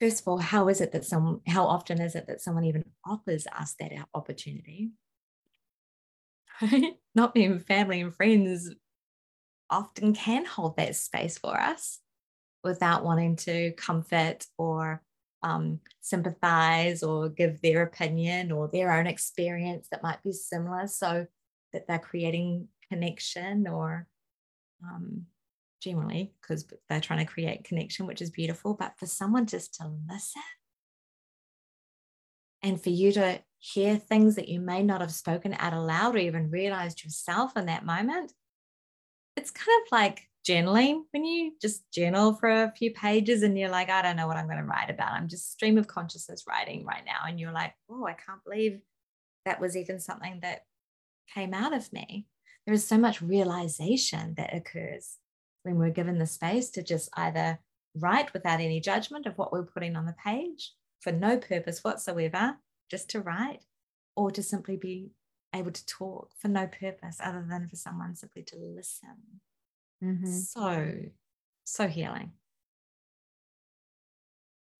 First 0.00 0.20
of 0.20 0.28
all, 0.28 0.38
how 0.38 0.68
is 0.68 0.80
it 0.80 0.92
that 0.92 1.04
some, 1.04 1.40
how 1.46 1.66
often 1.66 2.00
is 2.00 2.14
it 2.14 2.26
that 2.26 2.40
someone 2.40 2.64
even 2.64 2.84
offers 3.04 3.46
us 3.46 3.74
that 3.80 3.92
opportunity? 4.14 4.90
not 7.14 7.34
being 7.34 7.58
family 7.58 8.00
and 8.00 8.14
friends 8.14 8.70
often 9.70 10.14
can 10.14 10.44
hold 10.44 10.76
that 10.76 10.96
space 10.96 11.38
for 11.38 11.58
us 11.58 11.98
without 12.62 13.04
wanting 13.04 13.36
to 13.36 13.72
comfort 13.72 14.44
or 14.58 15.02
um, 15.42 15.80
sympathize 16.00 17.02
or 17.02 17.28
give 17.28 17.60
their 17.60 17.82
opinion 17.82 18.52
or 18.52 18.68
their 18.68 18.92
own 18.92 19.06
experience 19.06 19.88
that 19.90 20.02
might 20.02 20.22
be 20.22 20.32
similar 20.32 20.86
so 20.86 21.26
that 21.72 21.86
they're 21.86 21.98
creating 21.98 22.68
connection 22.90 23.66
or 23.66 24.06
um, 24.82 25.26
generally 25.80 26.32
because 26.40 26.66
they're 26.88 27.00
trying 27.00 27.24
to 27.24 27.32
create 27.32 27.64
connection 27.64 28.06
which 28.06 28.22
is 28.22 28.30
beautiful 28.30 28.74
but 28.74 28.94
for 28.98 29.06
someone 29.06 29.46
just 29.46 29.74
to 29.74 29.90
listen 30.10 30.42
and 32.62 32.82
for 32.82 32.90
you 32.90 33.12
to 33.12 33.40
hear 33.58 33.96
things 33.96 34.36
that 34.36 34.48
you 34.48 34.60
may 34.60 34.82
not 34.82 35.00
have 35.00 35.12
spoken 35.12 35.54
out 35.58 35.72
aloud 35.72 36.14
or 36.14 36.18
even 36.18 36.50
realized 36.50 37.04
yourself 37.04 37.56
in 37.56 37.66
that 37.66 37.84
moment 37.84 38.32
it's 39.36 39.50
kind 39.50 39.82
of 39.84 39.92
like 39.92 40.28
journaling 40.46 41.02
when 41.12 41.24
you 41.24 41.52
just 41.60 41.90
journal 41.92 42.34
for 42.34 42.48
a 42.48 42.72
few 42.76 42.92
pages 42.92 43.42
and 43.42 43.58
you're 43.58 43.68
like, 43.68 43.90
I 43.90 44.02
don't 44.02 44.16
know 44.16 44.26
what 44.26 44.36
I'm 44.36 44.46
going 44.46 44.58
to 44.58 44.64
write 44.64 44.90
about. 44.90 45.12
I'm 45.12 45.28
just 45.28 45.52
stream 45.52 45.76
of 45.76 45.88
consciousness 45.88 46.44
writing 46.48 46.84
right 46.84 47.04
now. 47.04 47.28
And 47.28 47.40
you're 47.40 47.52
like, 47.52 47.74
oh, 47.90 48.06
I 48.06 48.12
can't 48.12 48.42
believe 48.44 48.80
that 49.44 49.60
was 49.60 49.76
even 49.76 49.98
something 49.98 50.40
that 50.42 50.60
came 51.34 51.52
out 51.52 51.74
of 51.74 51.92
me. 51.92 52.26
There 52.64 52.74
is 52.74 52.86
so 52.86 52.98
much 52.98 53.22
realization 53.22 54.34
that 54.36 54.54
occurs 54.54 55.16
when 55.66 55.78
we're 55.78 55.90
given 55.90 56.18
the 56.18 56.26
space 56.26 56.70
to 56.70 56.82
just 56.82 57.08
either 57.14 57.58
write 57.94 58.32
without 58.32 58.60
any 58.60 58.78
judgment 58.80 59.26
of 59.26 59.36
what 59.36 59.52
we're 59.52 59.64
putting 59.64 59.96
on 59.96 60.06
the 60.06 60.14
page 60.24 60.72
for 61.00 61.10
no 61.10 61.36
purpose 61.36 61.82
whatsoever, 61.82 62.56
just 62.88 63.10
to 63.10 63.20
write, 63.20 63.64
or 64.14 64.30
to 64.30 64.42
simply 64.42 64.76
be 64.76 65.10
able 65.54 65.72
to 65.72 65.86
talk 65.86 66.30
for 66.38 66.48
no 66.48 66.66
purpose 66.68 67.18
other 67.20 67.44
than 67.48 67.68
for 67.68 67.76
someone 67.76 68.14
simply 68.14 68.42
to 68.44 68.56
listen. 68.56 69.40
Mm-hmm. 70.02 70.30
So, 70.30 70.92
so 71.64 71.88
healing. 71.88 72.32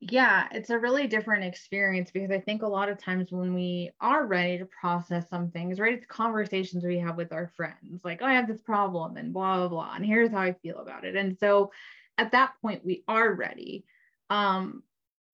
Yeah, 0.08 0.46
it's 0.52 0.70
a 0.70 0.78
really 0.78 1.08
different 1.08 1.42
experience 1.44 2.10
because 2.12 2.30
I 2.30 2.38
think 2.38 2.62
a 2.62 2.66
lot 2.68 2.88
of 2.88 2.98
times 2.98 3.32
when 3.32 3.54
we 3.54 3.90
are 4.00 4.26
ready 4.26 4.58
to 4.58 4.66
process 4.66 5.28
some 5.28 5.50
things, 5.50 5.80
right? 5.80 5.94
It's 5.94 6.06
conversations 6.06 6.84
we 6.84 6.98
have 6.98 7.16
with 7.16 7.32
our 7.32 7.48
friends, 7.56 8.04
like, 8.04 8.20
oh, 8.22 8.26
I 8.26 8.34
have 8.34 8.46
this 8.46 8.60
problem 8.60 9.16
and 9.16 9.32
blah, 9.32 9.56
blah, 9.56 9.68
blah. 9.68 9.94
And 9.96 10.06
here's 10.06 10.30
how 10.30 10.38
I 10.40 10.52
feel 10.52 10.78
about 10.78 11.04
it. 11.04 11.16
And 11.16 11.36
so 11.38 11.72
at 12.18 12.32
that 12.32 12.52
point, 12.62 12.84
we 12.84 13.02
are 13.08 13.32
ready. 13.32 13.84
Um, 14.30 14.84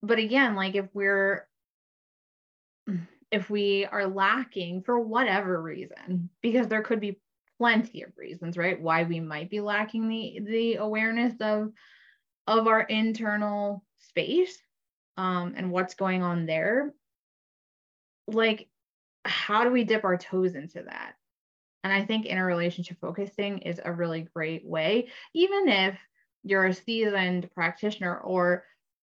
but 0.03 0.19
again, 0.19 0.55
like 0.55 0.75
if 0.75 0.87
we're 0.95 1.47
if 3.31 3.51
we 3.51 3.85
are 3.87 4.07
lacking 4.07 4.83
for 4.83 4.99
whatever 4.99 5.61
reason, 5.61 6.31
because 6.41 6.69
there 6.69 6.83
could 6.83 7.01
be 7.01 7.21
plenty 7.59 8.03
of 8.03 8.11
reasons, 8.17 8.57
right? 8.57 8.81
Why 8.81 9.05
we 9.05 9.21
might 9.21 9.51
be 9.51 9.61
lacking 9.61 10.09
the 10.09 10.41
the 10.45 10.75
awareness 10.77 11.35
of 11.41 11.73
of 12.47 12.67
our 12.67 12.81
internal 12.83 13.85
space 14.13 14.59
um, 15.17 15.55
and 15.57 15.71
what's 15.71 15.95
going 15.95 16.23
on 16.23 16.47
there. 16.47 16.93
Like, 18.27 18.69
how 19.25 19.65
do 19.65 19.71
we 19.71 19.85
dip 19.85 20.05
our 20.05 20.17
toes 20.17 20.55
into 20.55 20.83
that? 20.83 21.15
And 21.85 21.93
I 21.93 22.05
think 22.05 22.27
inner 22.27 22.47
relationship 22.47 22.99
focusing 23.01 23.59
is 23.59 23.81
a 23.85 23.93
really 23.93 24.29
great 24.35 24.65
way, 24.65 25.09
even 25.35 25.69
if 25.69 25.99
you're 26.45 26.67
a 26.67 26.75
seasoned 26.75 27.51
practitioner 27.55 28.19
or 28.19 28.65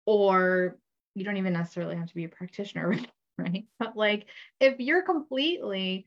or 0.06 0.78
you 1.16 1.24
don't 1.24 1.38
even 1.38 1.54
necessarily 1.54 1.96
have 1.96 2.08
to 2.08 2.16
be 2.16 2.26
a 2.26 2.30
practitioner, 2.30 2.96
right? 3.38 3.66
But 3.80 3.98
like 3.98 4.28
if 4.60 4.80
you're 4.80 5.04
completely 5.04 6.06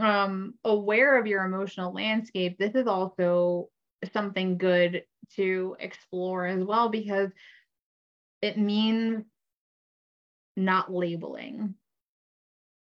um 0.00 0.54
aware 0.64 1.18
of 1.18 1.26
your 1.26 1.44
emotional 1.44 1.92
landscape, 1.92 2.58
this 2.58 2.74
is 2.74 2.86
also 2.86 3.68
something 4.12 4.58
good 4.58 5.04
to 5.36 5.76
explore 5.80 6.46
as 6.46 6.62
well 6.62 6.88
because 6.90 7.30
it 8.44 8.58
means 8.58 9.24
not 10.54 10.92
labeling. 10.92 11.74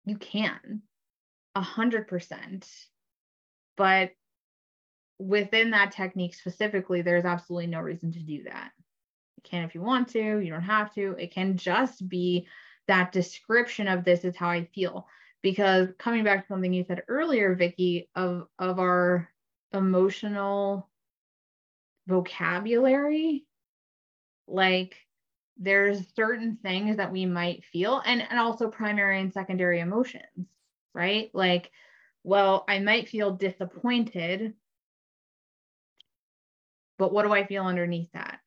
You 0.03 0.17
can 0.17 0.81
a 1.55 1.61
hundred 1.61 2.09
percent, 2.09 2.69
but 3.77 4.11
within 5.17 5.71
that 5.71 5.93
technique 5.93 6.35
specifically, 6.35 7.01
there's 7.01 7.23
absolutely 7.23 7.67
no 7.67 7.79
reason 7.79 8.11
to 8.11 8.19
do 8.19 8.43
that. 8.43 8.71
You 9.37 9.43
can 9.49 9.63
if 9.63 9.73
you 9.73 9.81
want 9.81 10.09
to, 10.09 10.39
you 10.39 10.51
don't 10.51 10.61
have 10.61 10.93
to. 10.95 11.15
It 11.17 11.33
can 11.33 11.55
just 11.55 12.05
be 12.09 12.47
that 12.89 13.13
description 13.13 13.87
of 13.87 14.03
this 14.03 14.25
is 14.25 14.35
how 14.35 14.49
I 14.49 14.65
feel. 14.75 15.07
Because 15.41 15.87
coming 15.97 16.25
back 16.25 16.41
to 16.41 16.47
something 16.49 16.73
you 16.73 16.83
said 16.85 17.03
earlier, 17.07 17.55
Vicki, 17.55 18.09
of 18.13 18.47
of 18.59 18.77
our 18.77 19.29
emotional 19.71 20.89
vocabulary, 22.07 23.45
like 24.49 24.97
there's 25.57 26.13
certain 26.15 26.57
things 26.61 26.97
that 26.97 27.11
we 27.11 27.25
might 27.25 27.63
feel 27.65 28.01
and, 28.05 28.21
and 28.21 28.39
also 28.39 28.69
primary 28.69 29.21
and 29.21 29.33
secondary 29.33 29.79
emotions, 29.79 30.47
right? 30.93 31.29
Like, 31.33 31.71
well, 32.23 32.65
I 32.67 32.79
might 32.79 33.09
feel 33.09 33.31
disappointed, 33.31 34.53
but 36.97 37.13
what 37.13 37.23
do 37.23 37.33
I 37.33 37.45
feel 37.45 37.65
underneath 37.65 38.11
that? 38.13 38.39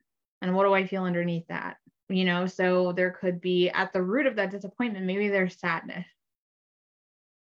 And 0.42 0.54
what 0.54 0.64
do 0.64 0.74
I 0.74 0.86
feel 0.86 1.04
underneath 1.04 1.46
that? 1.48 1.78
You 2.08 2.24
know, 2.24 2.46
so 2.46 2.92
there 2.92 3.10
could 3.10 3.40
be 3.40 3.68
at 3.70 3.92
the 3.92 4.02
root 4.02 4.26
of 4.26 4.36
that 4.36 4.50
disappointment, 4.50 5.06
maybe 5.06 5.28
there's 5.28 5.58
sadness, 5.58 6.06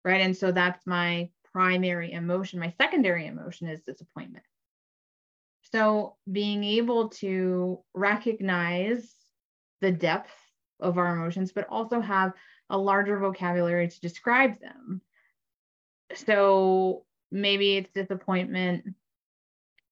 right? 0.04 0.22
And 0.22 0.36
so 0.36 0.52
that's 0.52 0.86
my 0.86 1.30
primary 1.52 2.12
emotion. 2.12 2.60
My 2.60 2.74
secondary 2.78 3.28
emotion 3.28 3.68
is 3.68 3.82
disappointment. 3.82 4.46
So 5.72 6.18
being 6.32 6.64
able 6.64 7.10
to 7.10 7.80
recognize 7.94 9.16
the 9.82 9.92
depth 9.92 10.32
of 10.80 10.98
our 10.98 11.16
emotions, 11.16 11.52
but 11.52 11.68
also 11.70 12.00
have 12.00 12.34
a 12.70 12.78
larger 12.78 13.20
vocabulary 13.20 13.88
to 13.88 14.02
describe 14.02 14.60
them. 14.60 15.02
So 16.16 17.06
maybe 17.32 17.78
it's 17.78 17.92
disappointment, 17.94 18.86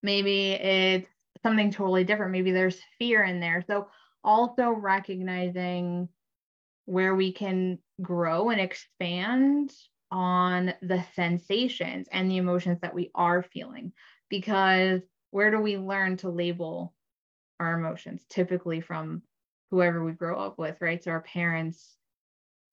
maybe 0.02 0.52
it's 0.52 1.10
something 1.44 1.72
totally 1.72 2.04
different, 2.04 2.32
maybe 2.32 2.52
there's 2.52 2.80
fear 2.98 3.24
in 3.24 3.40
there. 3.40 3.64
So 3.68 3.88
also 4.24 4.70
recognizing 4.70 6.10
where 6.86 7.16
we 7.16 7.32
can 7.32 7.80
grow 8.02 8.50
and 8.50 8.60
expand 8.60 9.72
on 10.12 10.74
the 10.82 11.06
sensations 11.16 12.08
and 12.12 12.30
the 12.30 12.38
emotions 12.38 12.80
that 12.82 12.96
we 12.96 13.12
are 13.14 13.44
feeling 13.44 13.94
because 14.30 15.02
where 15.32 15.52
do 15.52 15.60
we 15.60 15.78
learn 15.78 16.18
to 16.18 16.30
label 16.30 16.94
our 17.60 17.78
emotions 17.78 18.26
typically 18.30 18.82
from 18.82 19.22
whoever 19.72 20.04
we 20.04 20.12
grow 20.12 20.40
up 20.40 20.58
with, 20.58 20.78
right? 20.82 21.04
So 21.04 21.12
our 21.12 21.22
parents, 21.22 21.96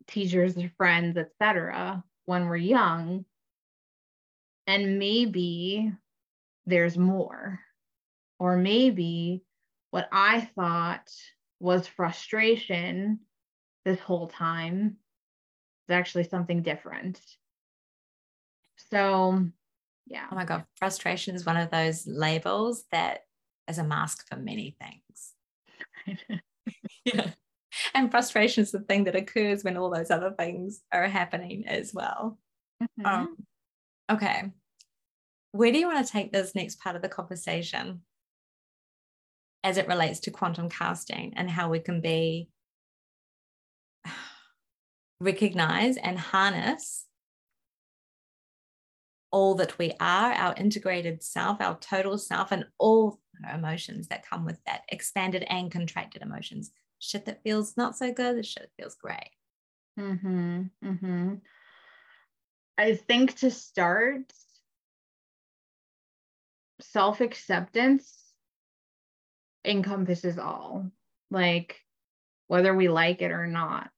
teachers, 0.06 0.56
friends, 0.76 1.16
etc. 1.16 2.02
when 2.24 2.46
we're 2.46 2.56
young. 2.56 3.24
And 4.66 4.98
maybe 4.98 5.92
there's 6.66 6.98
more. 6.98 7.60
Or 8.38 8.56
maybe 8.56 9.42
what 9.90 10.08
I 10.12 10.50
thought 10.54 11.10
was 11.60 11.86
frustration 11.86 13.20
this 13.85 14.00
whole 14.00 14.28
time 14.28 14.96
is 15.88 15.94
actually 15.94 16.24
something 16.24 16.62
different. 16.62 17.20
So, 18.90 19.46
yeah. 20.06 20.26
Oh 20.30 20.35
my 20.35 20.44
God. 20.44 20.64
Frustration 20.76 21.35
is 21.35 21.46
one 21.46 21.56
of 21.56 21.70
those 21.70 22.06
labels 22.06 22.85
that 22.90 23.20
is 23.68 23.78
a 23.78 23.85
mask 23.85 24.26
for 24.28 24.37
many 24.37 24.76
things. 24.80 26.40
yeah. 27.05 27.31
And 27.94 28.11
frustration 28.11 28.62
is 28.62 28.72
the 28.72 28.81
thing 28.81 29.05
that 29.05 29.16
occurs 29.16 29.62
when 29.62 29.76
all 29.76 29.90
those 29.90 30.11
other 30.11 30.31
things 30.31 30.81
are 30.92 31.07
happening 31.07 31.66
as 31.66 31.92
well. 31.92 32.38
Mm-hmm. 32.83 33.07
Um, 33.07 33.37
okay. 34.11 34.52
Where 35.52 35.72
do 35.72 35.79
you 35.79 35.87
want 35.87 36.05
to 36.05 36.12
take 36.12 36.33
this 36.33 36.55
next 36.55 36.81
part 36.81 36.96
of 36.96 37.02
the 37.02 37.09
conversation 37.09 38.02
as 39.64 39.79
it 39.79 39.88
relates 39.88 40.20
to 40.20 40.31
quantum 40.31 40.68
casting 40.68 41.35
and 41.37 41.50
how 41.50 41.68
we 41.68 41.81
can 41.81 42.00
be 42.00 42.48
recognize 45.20 45.96
and 45.96 46.18
harness 46.18 47.07
all 49.33 49.55
that 49.57 49.76
we 49.79 49.92
are, 50.00 50.33
our 50.33 50.55
integrated 50.57 51.22
self, 51.22 51.61
our 51.61 51.76
total 51.79 52.16
self, 52.16 52.52
and 52.52 52.64
all 52.79 53.20
emotions 53.55 54.09
that 54.09 54.29
come 54.29 54.44
with 54.44 54.59
that 54.66 54.83
expanded 54.88 55.44
and 55.49 55.70
contracted 55.70 56.22
emotions 56.22 56.70
shit 56.99 57.27
that 57.27 57.42
feels 57.42 57.77
not 57.77 57.96
so 57.96 58.12
good, 58.12 58.44
shit 58.44 58.62
that 58.62 58.83
feels 58.83 58.94
great. 58.94 59.31
Mm-hmm. 59.99 60.62
Mm-hmm. 60.85 61.35
I 62.79 62.94
think 62.94 63.37
to 63.38 63.51
start, 63.51 64.33
self 66.81 67.20
acceptance 67.20 68.12
encompasses 69.64 70.38
all, 70.38 70.90
like 71.31 71.81
whether 72.49 72.75
we 72.75 72.88
like 72.88 73.22
it 73.22 73.33
or 73.33 73.46
not. 73.46 73.90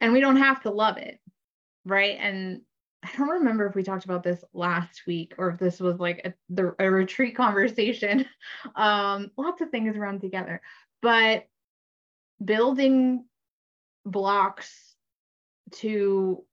And 0.00 0.12
we 0.12 0.20
don't 0.20 0.36
have 0.36 0.62
to 0.62 0.70
love 0.70 0.98
it, 0.98 1.18
right? 1.84 2.16
And 2.20 2.62
I 3.02 3.10
don't 3.16 3.28
remember 3.28 3.66
if 3.66 3.74
we 3.74 3.82
talked 3.82 4.04
about 4.04 4.22
this 4.22 4.42
last 4.52 5.06
week 5.06 5.34
or 5.38 5.50
if 5.50 5.58
this 5.58 5.78
was 5.78 5.98
like 5.98 6.20
a, 6.24 6.34
the, 6.50 6.74
a 6.78 6.90
retreat 6.90 7.36
conversation. 7.36 8.26
Um, 8.74 9.30
lots 9.36 9.60
of 9.60 9.70
things 9.70 9.96
run 9.96 10.20
together, 10.20 10.60
but 11.00 11.46
building 12.44 13.24
blocks 14.04 14.94
to 15.76 16.44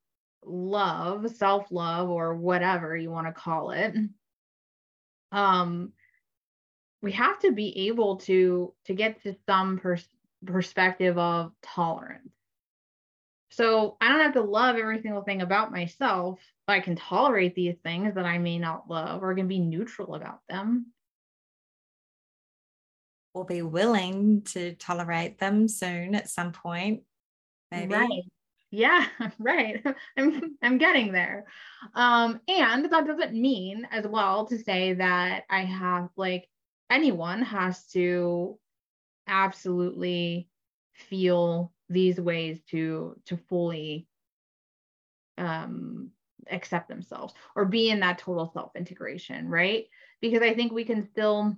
love, 0.43 1.29
self 1.35 1.71
love, 1.71 2.09
or 2.09 2.35
whatever 2.35 2.95
you 2.95 3.09
want 3.09 3.27
to 3.27 3.33
call 3.33 3.71
it. 3.71 3.95
Um, 5.31 5.93
we 7.01 7.11
have 7.13 7.39
to 7.39 7.51
be 7.51 7.87
able 7.87 8.17
to 8.17 8.73
to 8.85 8.93
get 8.93 9.21
to 9.23 9.35
some 9.45 9.79
pers- 9.79 10.07
perspective 10.45 11.17
of 11.17 11.51
tolerance. 11.61 12.34
So 13.55 13.95
I 14.01 14.09
don't 14.09 14.19
have 14.19 14.33
to 14.33 14.41
love 14.41 14.75
every 14.75 15.01
single 15.01 15.23
thing 15.23 15.41
about 15.41 15.71
myself. 15.71 16.41
I 16.67 16.81
can 16.81 16.97
tolerate 16.97 17.55
these 17.55 17.77
things 17.83 18.15
that 18.15 18.25
I 18.25 18.37
may 18.37 18.59
not 18.59 18.89
love 18.89 19.23
or 19.23 19.33
can 19.33 19.47
be 19.47 19.59
neutral 19.59 20.15
about 20.15 20.41
them 20.49 20.87
will 23.33 23.45
be 23.45 23.61
willing 23.61 24.41
to 24.41 24.73
tolerate 24.75 25.37
them 25.37 25.67
soon 25.67 26.15
at 26.15 26.29
some 26.29 26.51
point. 26.51 27.03
Maybe. 27.71 27.93
Right. 27.93 28.23
Yeah, 28.71 29.05
right. 29.39 29.85
I'm 30.17 30.57
I'm 30.61 30.77
getting 30.77 31.13
there. 31.13 31.45
Um, 31.93 32.41
and 32.49 32.91
that 32.91 33.07
doesn't 33.07 33.33
mean 33.33 33.87
as 33.89 34.05
well 34.05 34.47
to 34.47 34.57
say 34.57 34.93
that 34.93 35.43
I 35.49 35.61
have 35.61 36.09
like 36.17 36.49
anyone 36.89 37.41
has 37.41 37.85
to 37.87 38.57
absolutely 39.27 40.49
feel 40.93 41.71
these 41.89 42.19
ways 42.19 42.59
to 42.71 43.15
to 43.25 43.37
fully 43.49 44.07
um 45.37 46.09
accept 46.49 46.87
themselves 46.87 47.33
or 47.55 47.65
be 47.65 47.89
in 47.89 47.99
that 47.99 48.19
total 48.19 48.51
self 48.53 48.75
integration, 48.75 49.47
right? 49.47 49.85
Because 50.21 50.41
I 50.41 50.53
think 50.53 50.71
we 50.71 50.85
can 50.85 51.07
still 51.09 51.55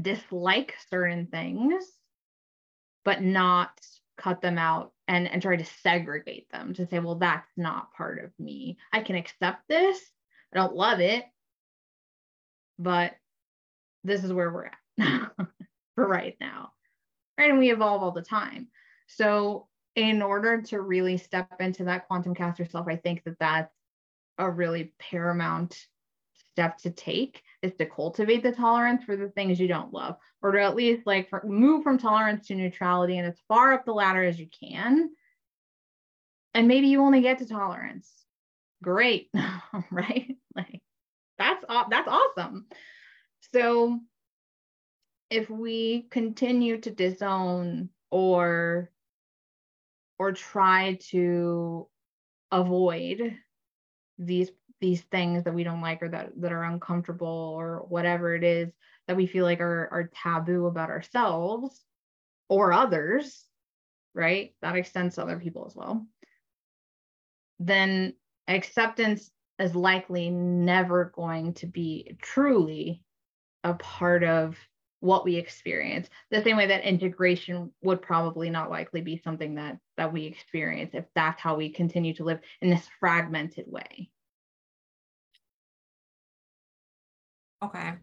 dislike 0.00 0.74
certain 0.90 1.26
things, 1.26 1.84
but 3.04 3.22
not 3.22 3.70
cut 4.18 4.40
them 4.40 4.58
out 4.58 4.92
and, 5.08 5.28
and 5.28 5.42
try 5.42 5.56
to 5.56 5.64
segregate 5.82 6.50
them 6.50 6.74
to 6.74 6.86
say, 6.86 6.98
well, 6.98 7.16
that's 7.16 7.50
not 7.56 7.92
part 7.92 8.22
of 8.24 8.30
me. 8.38 8.78
I 8.92 9.00
can 9.00 9.16
accept 9.16 9.68
this. 9.68 9.98
I 10.52 10.56
don't 10.56 10.74
love 10.74 11.00
it, 11.00 11.24
but 12.78 13.14
this 14.04 14.24
is 14.24 14.32
where 14.32 14.50
we're 14.50 14.70
at 14.98 15.30
for 15.94 16.06
right 16.06 16.36
now. 16.40 16.70
Right. 17.38 17.50
And 17.50 17.58
we 17.58 17.70
evolve 17.70 18.02
all 18.02 18.12
the 18.12 18.22
time. 18.22 18.68
So, 19.06 19.68
in 19.94 20.20
order 20.20 20.60
to 20.60 20.80
really 20.80 21.16
step 21.16 21.60
into 21.60 21.84
that 21.84 22.06
quantum 22.06 22.34
caster 22.34 22.66
self, 22.66 22.86
I 22.86 22.96
think 22.96 23.24
that 23.24 23.38
that's 23.38 23.72
a 24.38 24.50
really 24.50 24.92
paramount 24.98 25.86
step 26.50 26.76
to 26.78 26.90
take 26.90 27.42
is 27.62 27.72
to 27.74 27.86
cultivate 27.86 28.42
the 28.42 28.52
tolerance 28.52 29.04
for 29.04 29.16
the 29.16 29.28
things 29.30 29.58
you 29.58 29.68
don't 29.68 29.92
love 29.92 30.16
or 30.42 30.52
to 30.52 30.62
at 30.62 30.76
least 30.76 31.06
like 31.06 31.30
for, 31.30 31.42
move 31.46 31.82
from 31.82 31.96
tolerance 31.96 32.46
to 32.46 32.54
neutrality 32.54 33.16
and 33.16 33.26
as 33.26 33.38
far 33.48 33.72
up 33.72 33.86
the 33.86 33.92
ladder 33.92 34.22
as 34.22 34.38
you 34.38 34.46
can 34.48 35.10
and 36.52 36.68
maybe 36.68 36.88
you 36.88 37.02
only 37.02 37.22
get 37.22 37.38
to 37.38 37.46
tolerance 37.46 38.26
great, 38.82 39.30
right? 39.90 40.36
Like 40.54 40.82
that's 41.38 41.64
that's 41.90 42.08
awesome. 42.08 42.66
So 43.52 44.00
if 45.30 45.50
we 45.50 46.06
continue 46.10 46.80
to 46.80 46.90
disown 46.90 47.90
or 48.10 48.90
or 50.18 50.32
try 50.32 50.98
to 51.10 51.88
avoid 52.50 53.36
these 54.18 54.50
these 54.80 55.02
things 55.02 55.44
that 55.44 55.54
we 55.54 55.64
don't 55.64 55.80
like 55.80 56.02
or 56.02 56.08
that 56.08 56.30
that 56.40 56.52
are 56.52 56.64
uncomfortable 56.64 57.54
or 57.56 57.84
whatever 57.88 58.34
it 58.34 58.44
is 58.44 58.70
that 59.08 59.16
we 59.16 59.26
feel 59.26 59.44
like 59.44 59.60
are 59.60 59.88
are 59.90 60.10
taboo 60.22 60.66
about 60.66 60.90
ourselves 60.90 61.84
or 62.48 62.72
others 62.72 63.46
right? 64.16 64.54
That 64.62 64.74
extends 64.74 65.14
to 65.14 65.22
other 65.22 65.38
people 65.38 65.66
as 65.68 65.76
well. 65.76 66.04
Then 67.60 68.14
acceptance 68.48 69.30
is 69.58 69.76
likely 69.76 70.30
never 70.30 71.12
going 71.14 71.54
to 71.54 71.66
be 71.66 72.16
truly 72.20 73.02
a 73.62 73.74
part 73.74 74.24
of 74.24 74.56
what 75.00 75.24
we 75.24 75.36
experience 75.36 76.08
the 76.30 76.42
same 76.42 76.56
way 76.56 76.66
that 76.66 76.82
integration 76.84 77.70
would 77.82 78.00
probably 78.00 78.48
not 78.48 78.70
likely 78.70 79.02
be 79.02 79.18
something 79.18 79.54
that 79.54 79.78
that 79.96 80.12
we 80.12 80.24
experience 80.24 80.90
if 80.94 81.04
that's 81.14 81.40
how 81.40 81.56
we 81.56 81.68
continue 81.70 82.14
to 82.14 82.24
live 82.24 82.40
in 82.60 82.70
this 82.70 82.86
fragmented 83.00 83.64
way 83.66 84.10
okay 87.62 87.94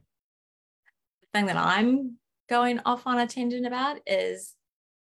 the 1.21 1.27
thing 1.33 1.45
that 1.45 1.57
i'm 1.57 2.17
going 2.49 2.79
off 2.85 3.05
on 3.05 3.19
a 3.19 3.27
tangent 3.27 3.65
about 3.65 3.97
is 4.05 4.53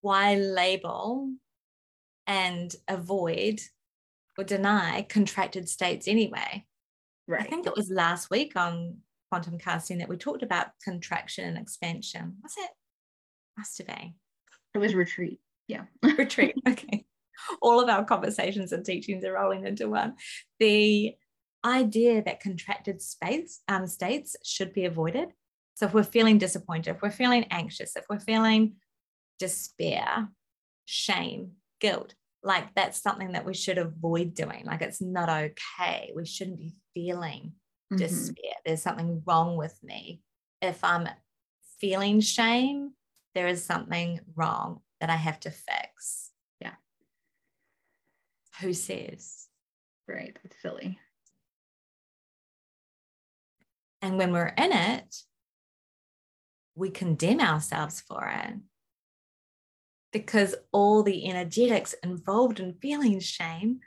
why 0.02 0.36
label 0.36 1.32
and 2.28 2.76
avoid 2.88 3.60
or 4.38 4.44
deny 4.44 5.06
contracted 5.10 5.68
states 5.68 6.08
anyway 6.08 6.66
right 7.28 7.42
i 7.42 7.44
think 7.44 7.68
it 7.68 7.76
was 7.76 7.90
last 7.90 8.30
week 8.30 8.56
on 8.56 8.98
quantum 9.30 9.58
casting 9.58 10.00
that 10.00 10.10
we 10.10 10.18
talked 10.18 10.44
about 10.44 10.68
contraction 10.84 11.46
and 11.46 11.58
expansion. 11.58 12.38
Was 12.44 12.56
it? 12.58 12.72
Must 13.58 13.78
have 13.78 13.88
been. 13.88 14.14
It 14.74 14.80
was 14.80 14.94
retreat. 14.94 15.40
Yeah. 15.70 15.84
retreat. 16.18 16.56
Okay. 16.68 17.06
All 17.62 17.80
of 17.80 17.88
our 17.88 18.04
conversations 18.04 18.74
and 18.74 18.84
teachings 18.84 19.24
are 19.24 19.34
rolling 19.34 19.66
into 19.66 19.88
one. 19.88 20.16
The 20.60 21.16
idea 21.64 22.24
that 22.24 22.42
contracted 22.42 23.02
space 23.02 23.62
um, 23.68 23.88
states 23.88 24.36
should 24.44 24.74
be 24.74 24.86
avoided. 24.86 25.30
So 25.76 25.86
if 25.86 25.94
we're 25.94 26.04
feeling 26.04 26.38
disappointed, 26.38 26.96
if 26.96 27.02
we're 27.02 27.12
feeling 27.12 27.46
anxious, 27.52 27.96
if 27.96 28.04
we're 28.10 28.20
feeling 28.20 28.76
despair, 29.38 30.28
shame, 30.86 31.52
guilt, 31.80 32.16
like 32.44 32.74
that's 32.76 33.02
something 33.02 33.34
that 33.34 33.46
we 33.46 33.54
should 33.54 33.78
avoid 33.78 34.34
doing. 34.34 34.66
Like 34.66 34.82
it's 34.82 35.02
not 35.02 35.30
okay. 35.30 36.12
We 36.16 36.26
shouldn't 36.26 36.60
be 36.60 36.74
feeling 36.94 37.54
mm-hmm. 37.94 37.98
despair. 37.98 38.54
There's 38.66 38.82
something 38.82 39.22
wrong 39.26 39.56
with 39.56 39.78
me. 39.84 40.22
If 40.62 40.84
I'm 40.84 41.08
feeling 41.80 42.20
shame, 42.22 42.94
there 43.36 43.48
is 43.48 43.64
something 43.64 44.20
wrong 44.36 44.82
that 45.00 45.10
I 45.10 45.16
have 45.16 45.40
to 45.42 45.52
fix. 45.52 46.32
Yeah. 46.60 46.74
Who 48.62 48.74
says? 48.74 49.48
Right. 50.08 50.38
It's 50.44 50.62
silly. 50.62 51.00
And 54.02 54.18
when 54.18 54.32
we're 54.32 54.54
in 54.58 54.72
it, 54.72 55.16
we 56.76 56.90
condemn 56.90 57.42
ourselves 57.42 58.02
for 58.02 58.26
it 58.26 58.56
because 60.12 60.56
all 60.72 61.04
the 61.04 61.30
energetics 61.30 61.94
involved 62.04 62.60
in 62.60 62.74
feeling 62.74 63.20
shame 63.20 63.80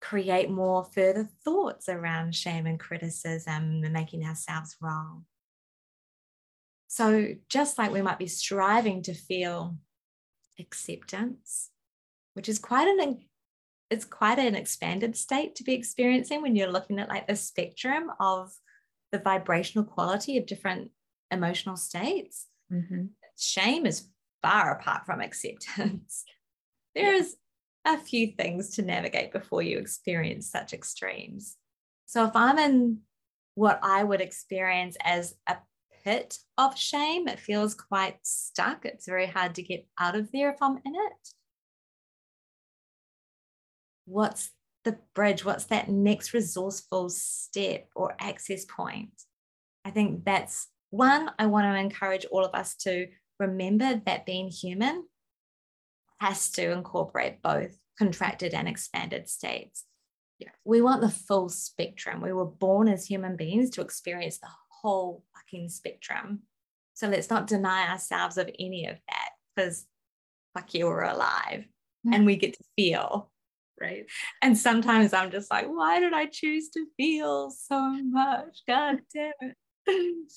create 0.00 0.50
more 0.50 0.84
further 0.84 1.28
thoughts 1.44 1.88
around 1.88 2.34
shame 2.34 2.66
and 2.66 2.78
criticism 2.78 3.82
and 3.84 3.92
making 3.92 4.24
ourselves 4.24 4.76
wrong. 4.80 5.24
So, 6.88 7.28
just 7.48 7.78
like 7.78 7.92
we 7.92 8.02
might 8.02 8.18
be 8.18 8.26
striving 8.26 9.02
to 9.04 9.14
feel 9.14 9.76
acceptance, 10.62 11.70
which 12.34 12.48
is 12.48 12.58
quite 12.58 12.88
an 12.88 13.18
it's 13.90 14.06
quite 14.06 14.38
an 14.38 14.54
expanded 14.54 15.14
state 15.14 15.54
to 15.56 15.64
be 15.64 15.74
experiencing 15.74 16.40
when 16.40 16.56
you're 16.56 16.72
looking 16.72 16.98
at 16.98 17.10
like 17.10 17.26
the 17.26 17.36
spectrum 17.36 18.10
of 18.18 18.50
the 19.10 19.18
vibrational 19.18 19.84
quality 19.84 20.38
of 20.38 20.46
different 20.46 20.90
emotional 21.30 21.76
states. 21.76 22.46
Mm-hmm. 22.72 23.06
Shame 23.36 23.84
is 23.84 24.08
far 24.40 24.72
apart 24.72 25.04
from 25.04 25.20
acceptance. 25.20 26.24
There's 26.94 27.36
a 27.84 27.98
few 27.98 28.28
things 28.28 28.76
to 28.76 28.82
navigate 28.82 29.30
before 29.30 29.60
you 29.60 29.78
experience 29.78 30.50
such 30.50 30.72
extremes. 30.72 31.56
So 32.06 32.24
if 32.24 32.34
I'm 32.34 32.58
in 32.58 33.00
what 33.54 33.80
I 33.82 34.02
would 34.02 34.22
experience 34.22 34.96
as 35.02 35.34
a 35.46 35.56
pit 36.04 36.38
of 36.58 36.78
shame, 36.78 37.28
it 37.28 37.40
feels 37.40 37.74
quite 37.74 38.18
stuck. 38.22 38.84
It's 38.84 39.06
very 39.06 39.26
hard 39.26 39.54
to 39.56 39.62
get 39.62 39.86
out 39.98 40.16
of 40.16 40.30
there 40.32 40.50
if 40.50 40.56
I'm 40.60 40.78
in 40.84 40.94
it. 40.94 41.28
What's 44.04 44.50
the 44.84 44.98
bridge? 45.14 45.44
What's 45.44 45.64
that 45.66 45.88
next 45.88 46.34
resourceful 46.34 47.08
step 47.10 47.88
or 47.94 48.14
access 48.18 48.64
point? 48.64 49.10
I 49.84 49.90
think 49.90 50.24
that's 50.24 50.68
one, 50.90 51.30
I 51.38 51.46
want 51.46 51.64
to 51.64 51.78
encourage 51.78 52.26
all 52.26 52.44
of 52.44 52.54
us 52.54 52.74
to 52.82 53.06
remember 53.38 54.00
that 54.04 54.26
being 54.26 54.48
human 54.48 55.04
has 56.20 56.50
to 56.52 56.70
incorporate 56.70 57.42
both 57.42 57.76
contracted 57.98 58.54
and 58.54 58.68
expanded 58.68 59.28
states. 59.28 59.84
Yeah. 60.38 60.50
We 60.64 60.82
want 60.82 61.00
the 61.00 61.08
full 61.08 61.48
spectrum. 61.48 62.20
We 62.20 62.32
were 62.32 62.46
born 62.46 62.88
as 62.88 63.06
human 63.06 63.36
beings 63.36 63.70
to 63.70 63.80
experience 63.80 64.38
the 64.38 64.48
whole 64.82 65.24
fucking 65.34 65.68
spectrum. 65.68 66.40
So 66.94 67.08
let's 67.08 67.30
not 67.30 67.46
deny 67.46 67.88
ourselves 67.88 68.38
of 68.38 68.50
any 68.58 68.86
of 68.86 68.96
that 69.08 69.28
because 69.54 69.86
fuck 70.54 70.74
you, 70.74 70.86
we're 70.86 71.02
alive 71.02 71.64
hmm. 72.04 72.12
and 72.12 72.26
we 72.26 72.36
get 72.36 72.54
to 72.54 72.64
feel. 72.76 73.30
Right. 73.80 74.06
And 74.42 74.56
sometimes 74.56 75.12
I'm 75.12 75.30
just 75.30 75.50
like, 75.50 75.66
why 75.66 75.98
did 75.98 76.12
I 76.12 76.26
choose 76.26 76.68
to 76.70 76.86
feel 76.96 77.50
so 77.50 77.80
much? 77.80 78.62
God 78.68 78.98
damn 79.12 79.32
it. 79.40 79.56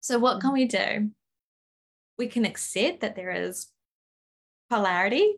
so, 0.00 0.18
what 0.18 0.40
can 0.40 0.52
we 0.52 0.64
do? 0.64 1.10
We 2.18 2.26
can 2.26 2.44
accept 2.44 3.00
that 3.02 3.14
there 3.14 3.30
is 3.30 3.68
polarity 4.70 5.36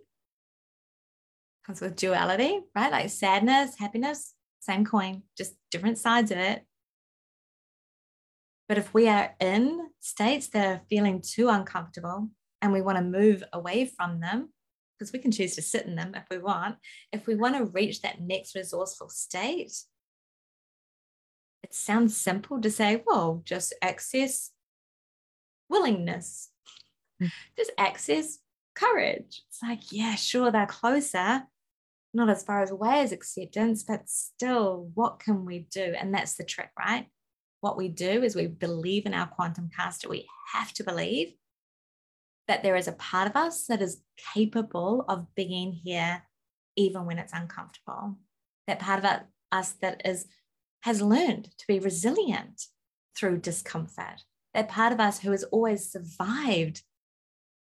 comes 1.64 1.80
with 1.80 1.96
duality, 1.96 2.60
right? 2.74 2.92
Like 2.92 3.10
sadness, 3.10 3.76
happiness, 3.78 4.34
same 4.60 4.84
coin, 4.84 5.22
just 5.36 5.54
different 5.70 5.98
sides 5.98 6.30
of 6.30 6.38
it. 6.38 6.64
But 8.68 8.78
if 8.78 8.94
we 8.94 9.08
are 9.08 9.34
in 9.40 9.88
states 10.00 10.48
that 10.48 10.66
are 10.66 10.82
feeling 10.88 11.22
too 11.22 11.48
uncomfortable 11.48 12.30
and 12.62 12.72
we 12.72 12.80
want 12.80 12.98
to 12.98 13.04
move 13.04 13.44
away 13.52 13.84
from 13.84 14.20
them, 14.20 14.50
because 14.98 15.12
we 15.12 15.18
can 15.18 15.32
choose 15.32 15.54
to 15.56 15.62
sit 15.62 15.86
in 15.86 15.96
them 15.96 16.14
if 16.14 16.24
we 16.30 16.38
want, 16.38 16.76
if 17.12 17.26
we 17.26 17.34
want 17.34 17.56
to 17.56 17.64
reach 17.64 18.00
that 18.02 18.20
next 18.20 18.54
resourceful 18.54 19.08
state, 19.08 19.72
it 21.62 21.74
sounds 21.74 22.16
simple 22.16 22.60
to 22.60 22.70
say, 22.70 23.02
well, 23.06 23.42
just 23.44 23.74
access 23.82 24.50
willingness, 25.68 26.50
hmm. 27.20 27.26
just 27.56 27.72
access 27.76 28.38
courage. 28.74 29.42
It's 29.48 29.62
like, 29.62 29.92
yeah, 29.92 30.14
sure, 30.14 30.50
they're 30.50 30.66
closer, 30.66 31.44
not 32.12 32.30
as 32.30 32.44
far 32.44 32.62
as 32.62 32.70
away 32.70 33.00
as 33.00 33.12
acceptance, 33.12 33.82
but 33.82 34.08
still, 34.08 34.90
what 34.94 35.18
can 35.18 35.44
we 35.44 35.66
do? 35.70 35.94
And 35.98 36.14
that's 36.14 36.34
the 36.34 36.44
trick, 36.44 36.70
right? 36.78 37.06
What 37.64 37.78
we 37.78 37.88
do 37.88 38.22
is 38.22 38.36
we 38.36 38.46
believe 38.46 39.06
in 39.06 39.14
our 39.14 39.26
quantum 39.26 39.70
caster. 39.74 40.06
We 40.06 40.28
have 40.52 40.70
to 40.74 40.84
believe 40.84 41.32
that 42.46 42.62
there 42.62 42.76
is 42.76 42.88
a 42.88 42.92
part 42.92 43.26
of 43.26 43.36
us 43.36 43.64
that 43.68 43.80
is 43.80 44.02
capable 44.34 45.02
of 45.08 45.34
being 45.34 45.72
here 45.72 46.24
even 46.76 47.06
when 47.06 47.18
it's 47.18 47.32
uncomfortable. 47.32 48.18
That 48.66 48.80
part 48.80 49.02
of 49.02 49.10
us 49.50 49.72
that 49.80 50.02
is 50.04 50.26
has 50.82 51.00
learned 51.00 51.56
to 51.56 51.66
be 51.66 51.78
resilient 51.78 52.66
through 53.16 53.38
discomfort. 53.38 54.24
That 54.52 54.68
part 54.68 54.92
of 54.92 55.00
us 55.00 55.20
who 55.20 55.30
has 55.30 55.44
always 55.44 55.90
survived 55.90 56.82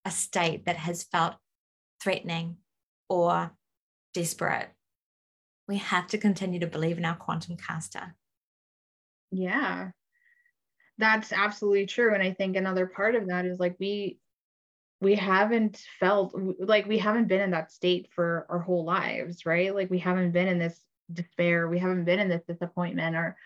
a 0.06 0.10
state 0.10 0.64
that 0.64 0.78
has 0.78 1.02
felt 1.02 1.34
threatening 2.02 2.56
or 3.10 3.52
desperate. 4.14 4.70
We 5.68 5.76
have 5.76 6.06
to 6.06 6.16
continue 6.16 6.60
to 6.60 6.66
believe 6.66 6.96
in 6.96 7.04
our 7.04 7.16
quantum 7.16 7.58
caster. 7.58 8.14
Yeah, 9.30 9.90
that's 10.98 11.32
absolutely 11.32 11.86
true. 11.86 12.14
And 12.14 12.22
I 12.22 12.32
think 12.32 12.56
another 12.56 12.86
part 12.86 13.14
of 13.14 13.28
that 13.28 13.44
is 13.46 13.58
like 13.58 13.76
we 13.78 14.18
we 15.00 15.14
haven't 15.16 15.82
felt 16.00 16.34
like 16.60 16.86
we 16.86 16.98
haven't 16.98 17.28
been 17.28 17.40
in 17.40 17.52
that 17.52 17.72
state 17.72 18.08
for 18.14 18.46
our 18.50 18.58
whole 18.60 18.84
lives, 18.84 19.46
right? 19.46 19.74
Like 19.74 19.90
we 19.90 19.98
haven't 19.98 20.32
been 20.32 20.48
in 20.48 20.58
this 20.58 20.80
despair, 21.12 21.68
we 21.68 21.78
haven't 21.78 22.04
been 22.04 22.20
in 22.20 22.28
this 22.28 22.44
disappointment 22.46 23.16
or 23.16 23.36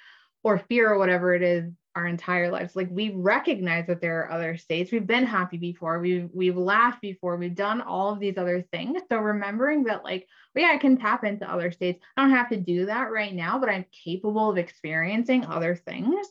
or 0.43 0.59
fear 0.59 0.93
or 0.93 0.99
whatever 0.99 1.35
it 1.35 1.43
is 1.43 1.73
our 1.95 2.07
entire 2.07 2.51
lives. 2.51 2.75
Like 2.75 2.89
we 2.91 3.11
recognize 3.11 3.87
that 3.87 4.01
there 4.01 4.21
are 4.21 4.33
other 4.33 4.57
states. 4.57 4.91
We've 4.91 5.07
been 5.07 5.27
happy 5.27 5.57
before. 5.57 6.01
We've 6.01 6.29
we've 6.33 6.57
laughed 6.57 7.01
before. 7.01 7.37
We've 7.37 7.55
done 7.55 7.81
all 7.81 8.13
of 8.13 8.21
these 8.21 8.37
other 8.37 8.63
things. 8.73 9.03
So 9.09 9.19
remembering 9.19 9.85
that, 9.85 10.05
like, 10.05 10.27
well, 10.55 10.65
yeah, 10.65 10.73
I 10.73 10.79
can 10.79 10.97
tap 10.97 11.25
into 11.25 11.51
other 11.51 11.71
states. 11.71 12.01
I 12.17 12.23
don't 12.23 12.35
have 12.35 12.49
to 12.51 12.57
do 12.57 12.87
that 12.87 13.13
right 13.13 13.33
now, 13.33 13.59
but 13.59 13.69
I'm 13.69 13.87
capable 14.05 14.51
of 14.51 14.59
experiencing 14.59 15.47
other 15.47 15.77
things. 15.77 16.27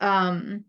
Um, 0.00 0.64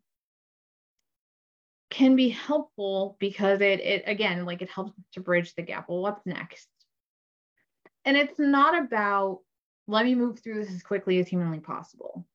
can 1.90 2.16
be 2.16 2.30
helpful 2.30 3.18
because 3.20 3.62
it 3.62 3.80
it 3.82 4.04
again 4.06 4.46
like 4.46 4.62
it 4.62 4.70
helps 4.70 4.94
to 5.14 5.20
bridge 5.20 5.54
the 5.56 5.64
gap. 5.64 5.90
Well, 5.90 6.02
what's 6.02 6.26
next? 6.26 6.68
And 8.06 8.16
it's 8.16 8.40
not 8.40 8.86
about 8.86 9.40
let 9.88 10.06
me 10.06 10.16
move 10.16 10.40
through 10.40 10.64
this 10.64 10.74
as 10.74 10.84
quickly 10.84 11.20
as 11.20 11.28
humanly 11.28 11.60
possible 11.60 12.26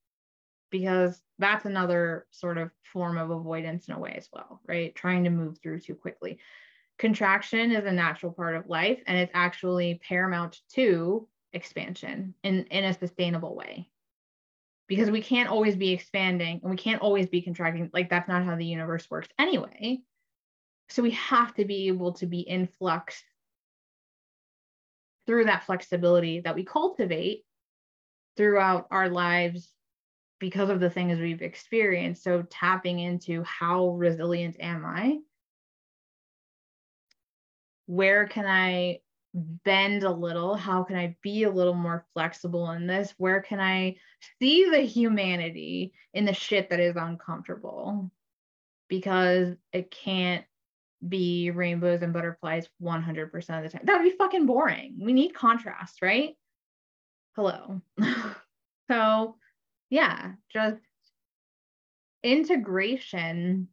because 0.75 1.23
that's 1.39 1.67
another 1.67 2.27
sort 2.33 2.59
of 2.59 2.69
form 2.93 3.17
of 3.17 3.31
avoidance 3.31 3.87
in 3.87 3.95
a 3.95 3.99
way 3.99 4.13
as 4.17 4.29
well, 4.33 4.61
right? 4.67 4.93
Trying 4.97 5.23
to 5.23 5.31
move 5.31 5.57
through 5.63 5.79
too 5.79 5.95
quickly. 5.95 6.41
Contraction 6.99 7.71
is 7.71 7.85
a 7.85 7.93
natural 7.93 8.33
part 8.33 8.57
of 8.57 8.69
life 8.69 8.99
and 9.07 9.17
it's 9.17 9.31
actually 9.35 10.01
paramount 10.03 10.63
to 10.71 11.29
expansion 11.53 12.35
in, 12.43 12.65
in 12.73 12.83
a 12.83 12.93
sustainable 12.93 13.55
way. 13.55 13.89
Because 14.89 15.13
we 15.13 15.23
can't 15.23 15.49
always 15.49 15.77
be 15.77 15.93
expanding 15.93 16.59
and 16.61 16.71
we 16.73 16.77
can't 16.77 17.03
always 17.03 17.29
be 17.29 17.41
contracting. 17.41 17.89
Like 17.95 18.11
that's 18.11 18.27
not 18.27 18.45
how 18.45 18.57
the 18.57 18.67
universe 18.67 19.09
works 19.09 19.29
anyway. 19.39 20.01
So 20.89 21.05
we 21.05 21.13
have 21.13 21.55
to 21.55 21.65
be 21.65 21.87
able 21.87 22.15
to 22.15 22.27
be 22.27 22.41
in 22.41 22.67
flux 22.67 23.23
through 25.25 25.45
that 25.45 25.67
flexibility 25.67 26.41
that 26.41 26.57
we 26.57 26.65
cultivate 26.65 27.45
throughout 28.37 28.89
our 28.91 29.09
lives 29.09 29.71
because 30.45 30.69
of 30.69 30.79
the 30.79 30.91
things 30.91 31.19
we've 31.19 31.41
experienced. 31.41 32.23
So 32.23 32.43
tapping 32.51 32.99
into 32.99 33.43
how 33.45 33.89
resilient 33.93 34.57
am 34.61 34.85
I? 34.85 35.17
Where 37.87 38.29
can 38.29 38.45
I 38.45 38.99
bend 39.33 40.03
a 40.03 40.11
little? 40.11 40.55
How 40.55 40.83
can 40.83 40.97
I 40.97 41.17
be 41.23 41.45
a 41.45 41.51
little 41.51 41.73
more 41.73 42.05
flexible 42.13 42.73
in 42.73 42.87
this? 42.87 43.15
Where 43.17 43.41
can 43.41 43.59
I 43.59 43.97
see 44.39 44.69
the 44.69 44.83
humanity 44.83 45.95
in 46.13 46.27
the 46.27 46.35
shit 46.35 46.69
that 46.69 46.79
is 46.79 46.97
uncomfortable? 46.97 48.11
Because 48.91 49.55
it 49.73 49.91
can't 49.91 50.45
be 51.09 51.53
rainbows 51.53 52.03
and 52.03 52.13
butterflies 52.13 52.69
100% 52.83 53.33
of 53.33 53.63
the 53.63 53.71
time. 53.71 53.85
That 53.85 53.97
would 53.97 54.11
be 54.11 54.19
fucking 54.19 54.45
boring. 54.45 54.99
We 55.01 55.15
need 55.15 55.33
contrast, 55.33 56.03
right? 56.03 56.37
Hello. 57.35 57.81
so 58.91 59.37
yeah, 59.95 60.33
just 60.53 60.83
integration 62.25 63.69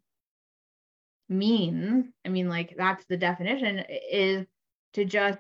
means, 1.27 2.05
I 2.23 2.29
mean, 2.29 2.47
like 2.47 2.75
that's 2.77 3.03
the 3.05 3.17
definition, 3.17 3.83
is 4.11 4.45
to 4.93 5.03
just 5.03 5.39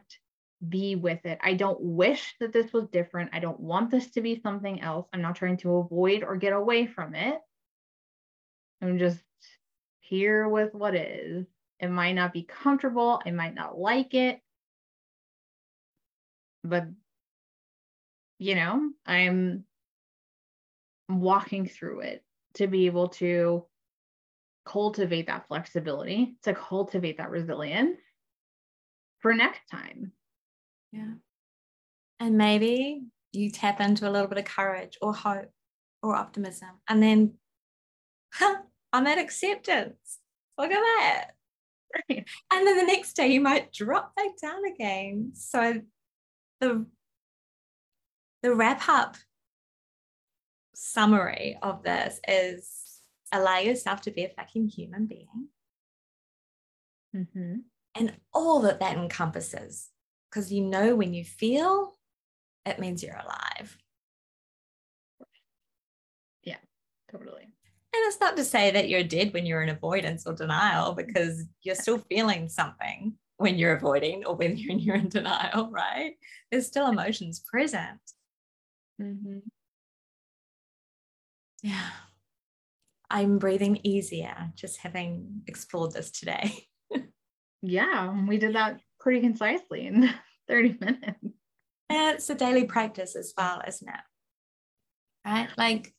be 0.67 0.95
with 0.95 1.23
it. 1.27 1.37
I 1.43 1.53
don't 1.53 1.79
wish 1.79 2.33
that 2.39 2.51
this 2.51 2.73
was 2.73 2.87
different. 2.87 3.29
I 3.31 3.37
don't 3.39 3.59
want 3.59 3.91
this 3.91 4.09
to 4.13 4.21
be 4.21 4.41
something 4.41 4.81
else. 4.81 5.07
I'm 5.13 5.21
not 5.21 5.35
trying 5.35 5.57
to 5.57 5.75
avoid 5.75 6.23
or 6.23 6.35
get 6.35 6.53
away 6.53 6.87
from 6.87 7.13
it. 7.13 7.37
I'm 8.81 8.97
just 8.97 9.21
here 9.99 10.49
with 10.49 10.73
what 10.73 10.95
is. 10.95 11.45
It 11.79 11.89
might 11.89 12.13
not 12.13 12.33
be 12.33 12.41
comfortable. 12.41 13.21
I 13.23 13.29
might 13.29 13.53
not 13.53 13.77
like 13.77 14.15
it. 14.15 14.39
But, 16.63 16.87
you 18.39 18.55
know, 18.55 18.89
I'm 19.05 19.65
walking 21.19 21.65
through 21.65 22.01
it 22.01 22.23
to 22.55 22.67
be 22.67 22.85
able 22.85 23.09
to 23.09 23.65
cultivate 24.65 25.27
that 25.27 25.47
flexibility, 25.47 26.35
to 26.43 26.53
cultivate 26.53 27.17
that 27.17 27.29
resilience 27.29 27.99
for 29.19 29.33
next 29.33 29.61
time. 29.69 30.11
Yeah. 30.91 31.13
And 32.19 32.37
maybe 32.37 33.03
you 33.31 33.49
tap 33.49 33.81
into 33.81 34.07
a 34.07 34.11
little 34.11 34.27
bit 34.27 34.37
of 34.37 34.45
courage 34.45 34.97
or 35.01 35.13
hope 35.13 35.49
or 36.03 36.15
optimism. 36.15 36.69
And 36.87 37.01
then 37.01 37.33
huh, 38.33 38.57
I'm 38.93 39.07
at 39.07 39.17
acceptance. 39.17 40.19
Look 40.57 40.71
at 40.71 40.79
that. 40.79 41.31
Right. 42.09 42.27
And 42.53 42.67
then 42.67 42.77
the 42.77 42.83
next 42.83 43.13
day 43.13 43.27
you 43.27 43.41
might 43.41 43.73
drop 43.73 44.15
back 44.15 44.37
down 44.41 44.65
again. 44.65 45.31
So 45.33 45.81
the 46.59 46.85
the 48.43 48.55
wrap 48.55 48.87
up 48.87 49.17
summary 50.73 51.57
of 51.61 51.83
this 51.83 52.19
is 52.27 52.99
allow 53.31 53.59
yourself 53.59 54.01
to 54.01 54.11
be 54.11 54.23
a 54.23 54.29
fucking 54.29 54.67
human 54.67 55.05
being. 55.05 55.47
Mm-hmm. 57.15 57.55
And 57.95 58.13
all 58.33 58.61
that 58.61 58.79
that 58.79 58.97
encompasses. 58.97 59.89
Because 60.29 60.51
you 60.51 60.61
know, 60.61 60.95
when 60.95 61.13
you 61.13 61.25
feel, 61.25 61.97
it 62.65 62.79
means 62.79 63.03
you're 63.03 63.15
alive. 63.15 63.77
Yeah, 66.43 66.57
totally. 67.11 67.43
And 67.43 68.03
it's 68.07 68.21
not 68.21 68.37
to 68.37 68.45
say 68.45 68.71
that 68.71 68.87
you're 68.87 69.03
dead 69.03 69.33
when 69.33 69.45
you're 69.45 69.61
in 69.61 69.69
avoidance 69.69 70.25
or 70.25 70.33
denial, 70.33 70.93
because 70.93 71.43
you're 71.63 71.75
still 71.75 71.97
feeling 72.09 72.47
something 72.47 73.13
when 73.37 73.57
you're 73.57 73.75
avoiding 73.75 74.23
or 74.25 74.35
when 74.35 74.55
you're 74.55 74.95
in 74.95 75.09
denial, 75.09 75.69
right? 75.69 76.13
There's 76.49 76.67
still 76.67 76.87
emotions 76.87 77.41
present. 77.51 77.99
Mm-hmm. 79.01 79.39
Yeah. 81.61 81.89
I'm 83.09 83.39
breathing 83.39 83.79
easier 83.83 84.51
just 84.55 84.77
having 84.77 85.41
explored 85.47 85.91
this 85.91 86.11
today. 86.11 86.65
yeah, 87.61 88.25
we 88.25 88.37
did 88.37 88.55
that 88.55 88.79
pretty 88.99 89.19
concisely 89.19 89.85
in 89.85 90.09
30 90.47 90.77
minutes. 90.79 91.19
And 91.89 92.15
it's 92.15 92.29
a 92.29 92.35
daily 92.35 92.63
practice 92.63 93.15
as 93.17 93.33
well, 93.37 93.61
isn't 93.67 93.87
it? 93.87 93.99
Right? 95.25 95.49
Like, 95.57 95.93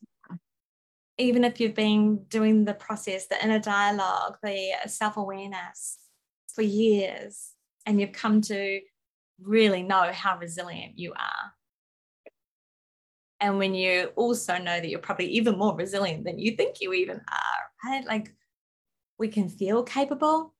even 1.19 1.43
if 1.43 1.59
you've 1.59 1.75
been 1.75 2.23
doing 2.27 2.65
the 2.65 2.73
process, 2.73 3.27
the 3.27 3.41
inner 3.43 3.59
dialogue, 3.59 4.37
the 4.41 4.71
self 4.87 5.17
awareness 5.17 5.99
for 6.53 6.63
years, 6.63 7.51
and 7.85 8.01
you've 8.01 8.11
come 8.11 8.41
to 8.41 8.79
really 9.39 9.83
know 9.83 10.11
how 10.11 10.37
resilient 10.39 10.97
you 10.97 11.13
are, 11.13 11.53
and 13.43 13.57
when 13.57 13.75
you 13.75 14.09
also 14.15 14.57
know 14.57 14.79
that 14.79 14.87
you're 14.87 14.99
probably 14.99 15.27
even 15.27 15.57
more 15.57 15.75
resilient 15.75 16.23
than 16.23 16.39
you 16.39 16.55
think 16.55 16.77
you 16.79 16.93
even 16.93 17.17
are, 17.17 17.89
right? 17.91 18.05
Like 18.05 18.33
we 19.19 19.27
can 19.27 19.49
feel 19.49 19.83
capable 19.83 20.53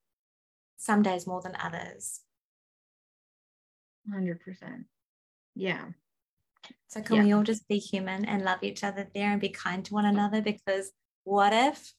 some 0.76 1.02
days 1.02 1.26
more 1.26 1.42
than 1.42 1.56
others. 1.56 2.20
100%. 4.14 4.38
Yeah. 5.56 5.86
So 6.90 7.02
can 7.02 7.16
yeah. 7.16 7.24
we 7.24 7.32
all 7.32 7.44
just 7.44 7.66
be 7.70 7.78
human 7.78 8.26
and 8.26 8.44
love 8.44 8.60
each 8.62 8.84
other 8.84 9.08
there 9.16 9.32
and 9.32 9.40
be 9.40 9.48
kind 9.48 9.86
to 9.86 9.94
one 9.94 10.06
another? 10.06 10.42
Because 10.42 10.92
what 11.24 11.54
if 11.54 11.94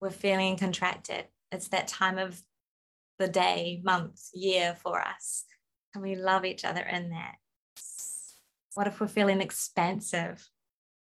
we're 0.00 0.10
feeling 0.10 0.56
contracted? 0.56 1.24
It's 1.50 1.68
that 1.68 1.88
time 1.88 2.18
of 2.18 2.40
the 3.18 3.26
day, 3.26 3.80
month, 3.82 4.20
year 4.34 4.76
for 4.80 5.00
us. 5.00 5.44
Can 5.92 6.02
we 6.02 6.14
love 6.14 6.44
each 6.44 6.64
other 6.64 6.82
in 6.82 7.10
that? 7.10 7.34
What 8.74 8.88
if 8.88 9.00
we're 9.00 9.06
feeling 9.06 9.40
expansive 9.40 10.46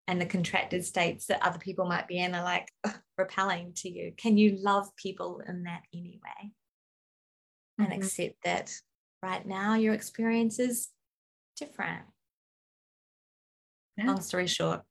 and 0.08 0.20
the 0.20 0.26
contracted 0.26 0.84
states 0.84 1.26
that 1.26 1.42
other 1.46 1.60
people 1.60 1.86
might 1.86 2.08
be 2.08 2.18
in 2.18 2.34
are 2.34 2.42
like 2.42 2.68
repelling 3.18 3.72
to 3.76 3.88
you? 3.88 4.12
Can 4.16 4.36
you 4.36 4.58
love 4.60 4.88
people 4.96 5.40
in 5.46 5.62
that 5.64 5.82
anyway? 5.94 6.52
And 7.78 7.88
mm-hmm. 7.88 8.02
accept 8.02 8.34
that 8.44 8.74
right 9.22 9.46
now 9.46 9.74
your 9.74 9.94
experience 9.94 10.58
is 10.58 10.88
different. 11.56 12.02
Yeah. 13.96 14.06
Long 14.06 14.20
story 14.20 14.48
short, 14.48 14.82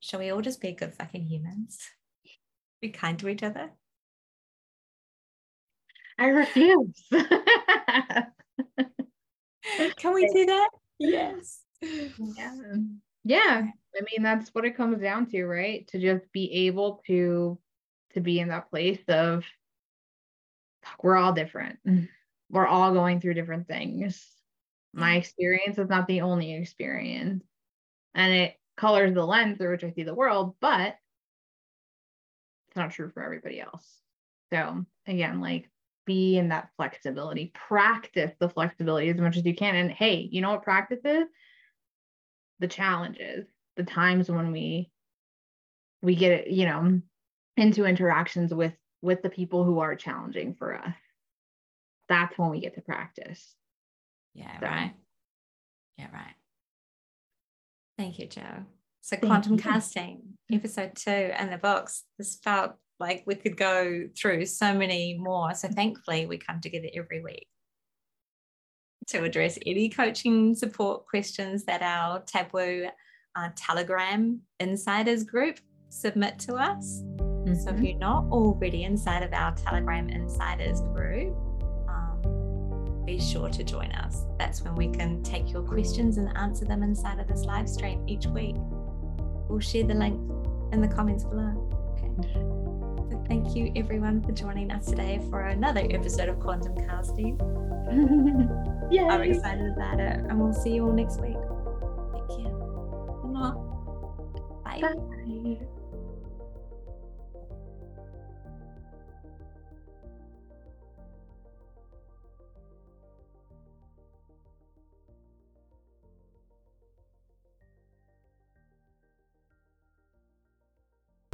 shall 0.00 0.20
we 0.20 0.30
all 0.30 0.40
just 0.40 0.60
be 0.60 0.72
good 0.72 0.94
fucking 0.94 1.26
humans? 1.26 1.78
Be 2.80 2.90
kind 2.90 3.18
to 3.18 3.28
each 3.28 3.42
other? 3.42 3.72
I 6.16 6.28
refuse. 6.28 7.02
Can 9.96 10.14
we 10.14 10.28
do 10.32 10.46
that? 10.46 10.68
Yes 11.00 11.63
yeah 12.18 12.54
yeah. 13.24 13.66
I 13.96 14.00
mean 14.12 14.22
that's 14.22 14.50
what 14.50 14.64
it 14.64 14.76
comes 14.76 15.00
down 15.00 15.26
to 15.30 15.46
right? 15.46 15.86
To 15.88 15.98
just 15.98 16.30
be 16.32 16.66
able 16.66 17.02
to 17.06 17.58
to 18.12 18.20
be 18.20 18.38
in 18.38 18.48
that 18.48 18.70
place 18.70 19.00
of 19.08 19.44
we're 21.02 21.16
all 21.16 21.32
different. 21.32 21.78
We're 22.50 22.66
all 22.66 22.92
going 22.92 23.20
through 23.20 23.34
different 23.34 23.66
things. 23.66 24.24
My 24.92 25.10
mm-hmm. 25.10 25.18
experience 25.18 25.78
is 25.78 25.88
not 25.88 26.06
the 26.06 26.20
only 26.20 26.54
experience. 26.54 27.42
And 28.14 28.32
it 28.32 28.54
colors 28.76 29.14
the 29.14 29.24
lens 29.24 29.56
through 29.56 29.70
which 29.70 29.84
i 29.84 29.90
see 29.92 30.02
the 30.02 30.12
world 30.12 30.56
but 30.60 30.96
it's 32.66 32.76
not 32.76 32.90
true 32.90 33.08
for 33.08 33.22
everybody 33.22 33.60
else. 33.60 33.88
So 34.52 34.84
again 35.06 35.40
like 35.40 35.70
be 36.04 36.36
in 36.36 36.48
that 36.48 36.68
flexibility. 36.76 37.52
Practice 37.54 38.32
the 38.38 38.48
flexibility 38.48 39.08
as 39.08 39.16
much 39.16 39.36
as 39.36 39.46
you 39.46 39.54
can. 39.54 39.76
And 39.76 39.90
hey 39.90 40.28
you 40.30 40.42
know 40.42 40.50
what 40.50 40.62
practice 40.62 41.00
is 41.04 41.24
the 42.64 42.68
challenges, 42.68 43.46
the 43.76 43.84
times 43.84 44.30
when 44.30 44.50
we 44.50 44.90
we 46.00 46.14
get 46.14 46.50
you 46.50 46.64
know 46.64 47.00
into 47.58 47.84
interactions 47.84 48.54
with 48.54 48.72
with 49.02 49.20
the 49.20 49.28
people 49.28 49.64
who 49.64 49.80
are 49.80 49.94
challenging 49.94 50.54
for 50.54 50.74
us 50.74 50.94
that's 52.08 52.38
when 52.38 52.50
we 52.50 52.60
get 52.60 52.74
to 52.74 52.80
practice 52.80 53.54
yeah 54.34 54.58
so. 54.60 54.66
right 54.66 54.94
yeah 55.98 56.06
right 56.12 56.34
thank 57.98 58.18
you 58.18 58.26
Joe. 58.26 58.42
so 59.02 59.16
thank 59.16 59.24
quantum 59.26 59.54
you. 59.54 59.58
casting 59.58 60.22
episode 60.50 60.94
two 60.94 61.10
and 61.10 61.52
the 61.52 61.58
books 61.58 62.04
this 62.18 62.38
felt 62.42 62.72
like 62.98 63.24
we 63.26 63.34
could 63.34 63.56
go 63.58 64.08
through 64.16 64.46
so 64.46 64.72
many 64.74 65.18
more 65.18 65.54
so 65.54 65.68
thankfully 65.68 66.26
we 66.26 66.38
come 66.38 66.60
together 66.60 66.88
every 66.94 67.22
week 67.22 67.46
to 69.08 69.22
address 69.22 69.58
any 69.66 69.88
coaching 69.88 70.54
support 70.54 71.06
questions 71.06 71.64
that 71.64 71.82
our 71.82 72.20
taboo 72.20 72.86
uh, 73.36 73.48
telegram 73.56 74.40
insiders 74.60 75.24
group 75.24 75.58
submit 75.88 76.38
to 76.38 76.54
us 76.54 77.02
mm-hmm. 77.02 77.54
so 77.54 77.70
if 77.70 77.76
mm-hmm. 77.76 77.84
you're 77.84 77.98
not 77.98 78.24
already 78.30 78.84
inside 78.84 79.22
of 79.22 79.32
our 79.32 79.54
telegram 79.54 80.08
insiders 80.08 80.80
group 80.80 81.34
um, 81.88 83.02
be 83.04 83.20
sure 83.20 83.48
to 83.48 83.62
join 83.62 83.90
us 83.92 84.24
that's 84.38 84.62
when 84.62 84.74
we 84.74 84.88
can 84.88 85.22
take 85.22 85.50
your 85.50 85.62
questions 85.62 86.18
and 86.18 86.36
answer 86.36 86.64
them 86.64 86.82
inside 86.82 87.18
of 87.18 87.28
this 87.28 87.44
live 87.44 87.68
stream 87.68 88.02
each 88.08 88.26
week 88.26 88.56
we'll 89.48 89.60
share 89.60 89.84
the 89.84 89.94
link 89.94 90.18
in 90.72 90.80
the 90.80 90.88
comments 90.88 91.24
below 91.24 91.70
okay 91.98 92.63
thank 93.28 93.54
you 93.56 93.72
everyone 93.76 94.22
for 94.22 94.32
joining 94.32 94.70
us 94.70 94.86
today 94.86 95.20
for 95.30 95.40
another 95.42 95.86
episode 95.90 96.28
of 96.28 96.38
quantum 96.40 96.76
casting 96.86 97.38
Yay. 98.90 99.04
I'm 99.04 99.22
excited 99.22 99.72
about 99.72 100.00
it. 100.00 100.20
And 100.28 100.40
we'll 100.40 100.52
see 100.52 100.74
you 100.74 100.84
all 100.86 100.92
next 100.92 101.20
week. 101.20 101.36
Thank 102.12 102.40
you. 102.40 102.64
Bye. 104.64 104.80
Bye. 104.80 105.66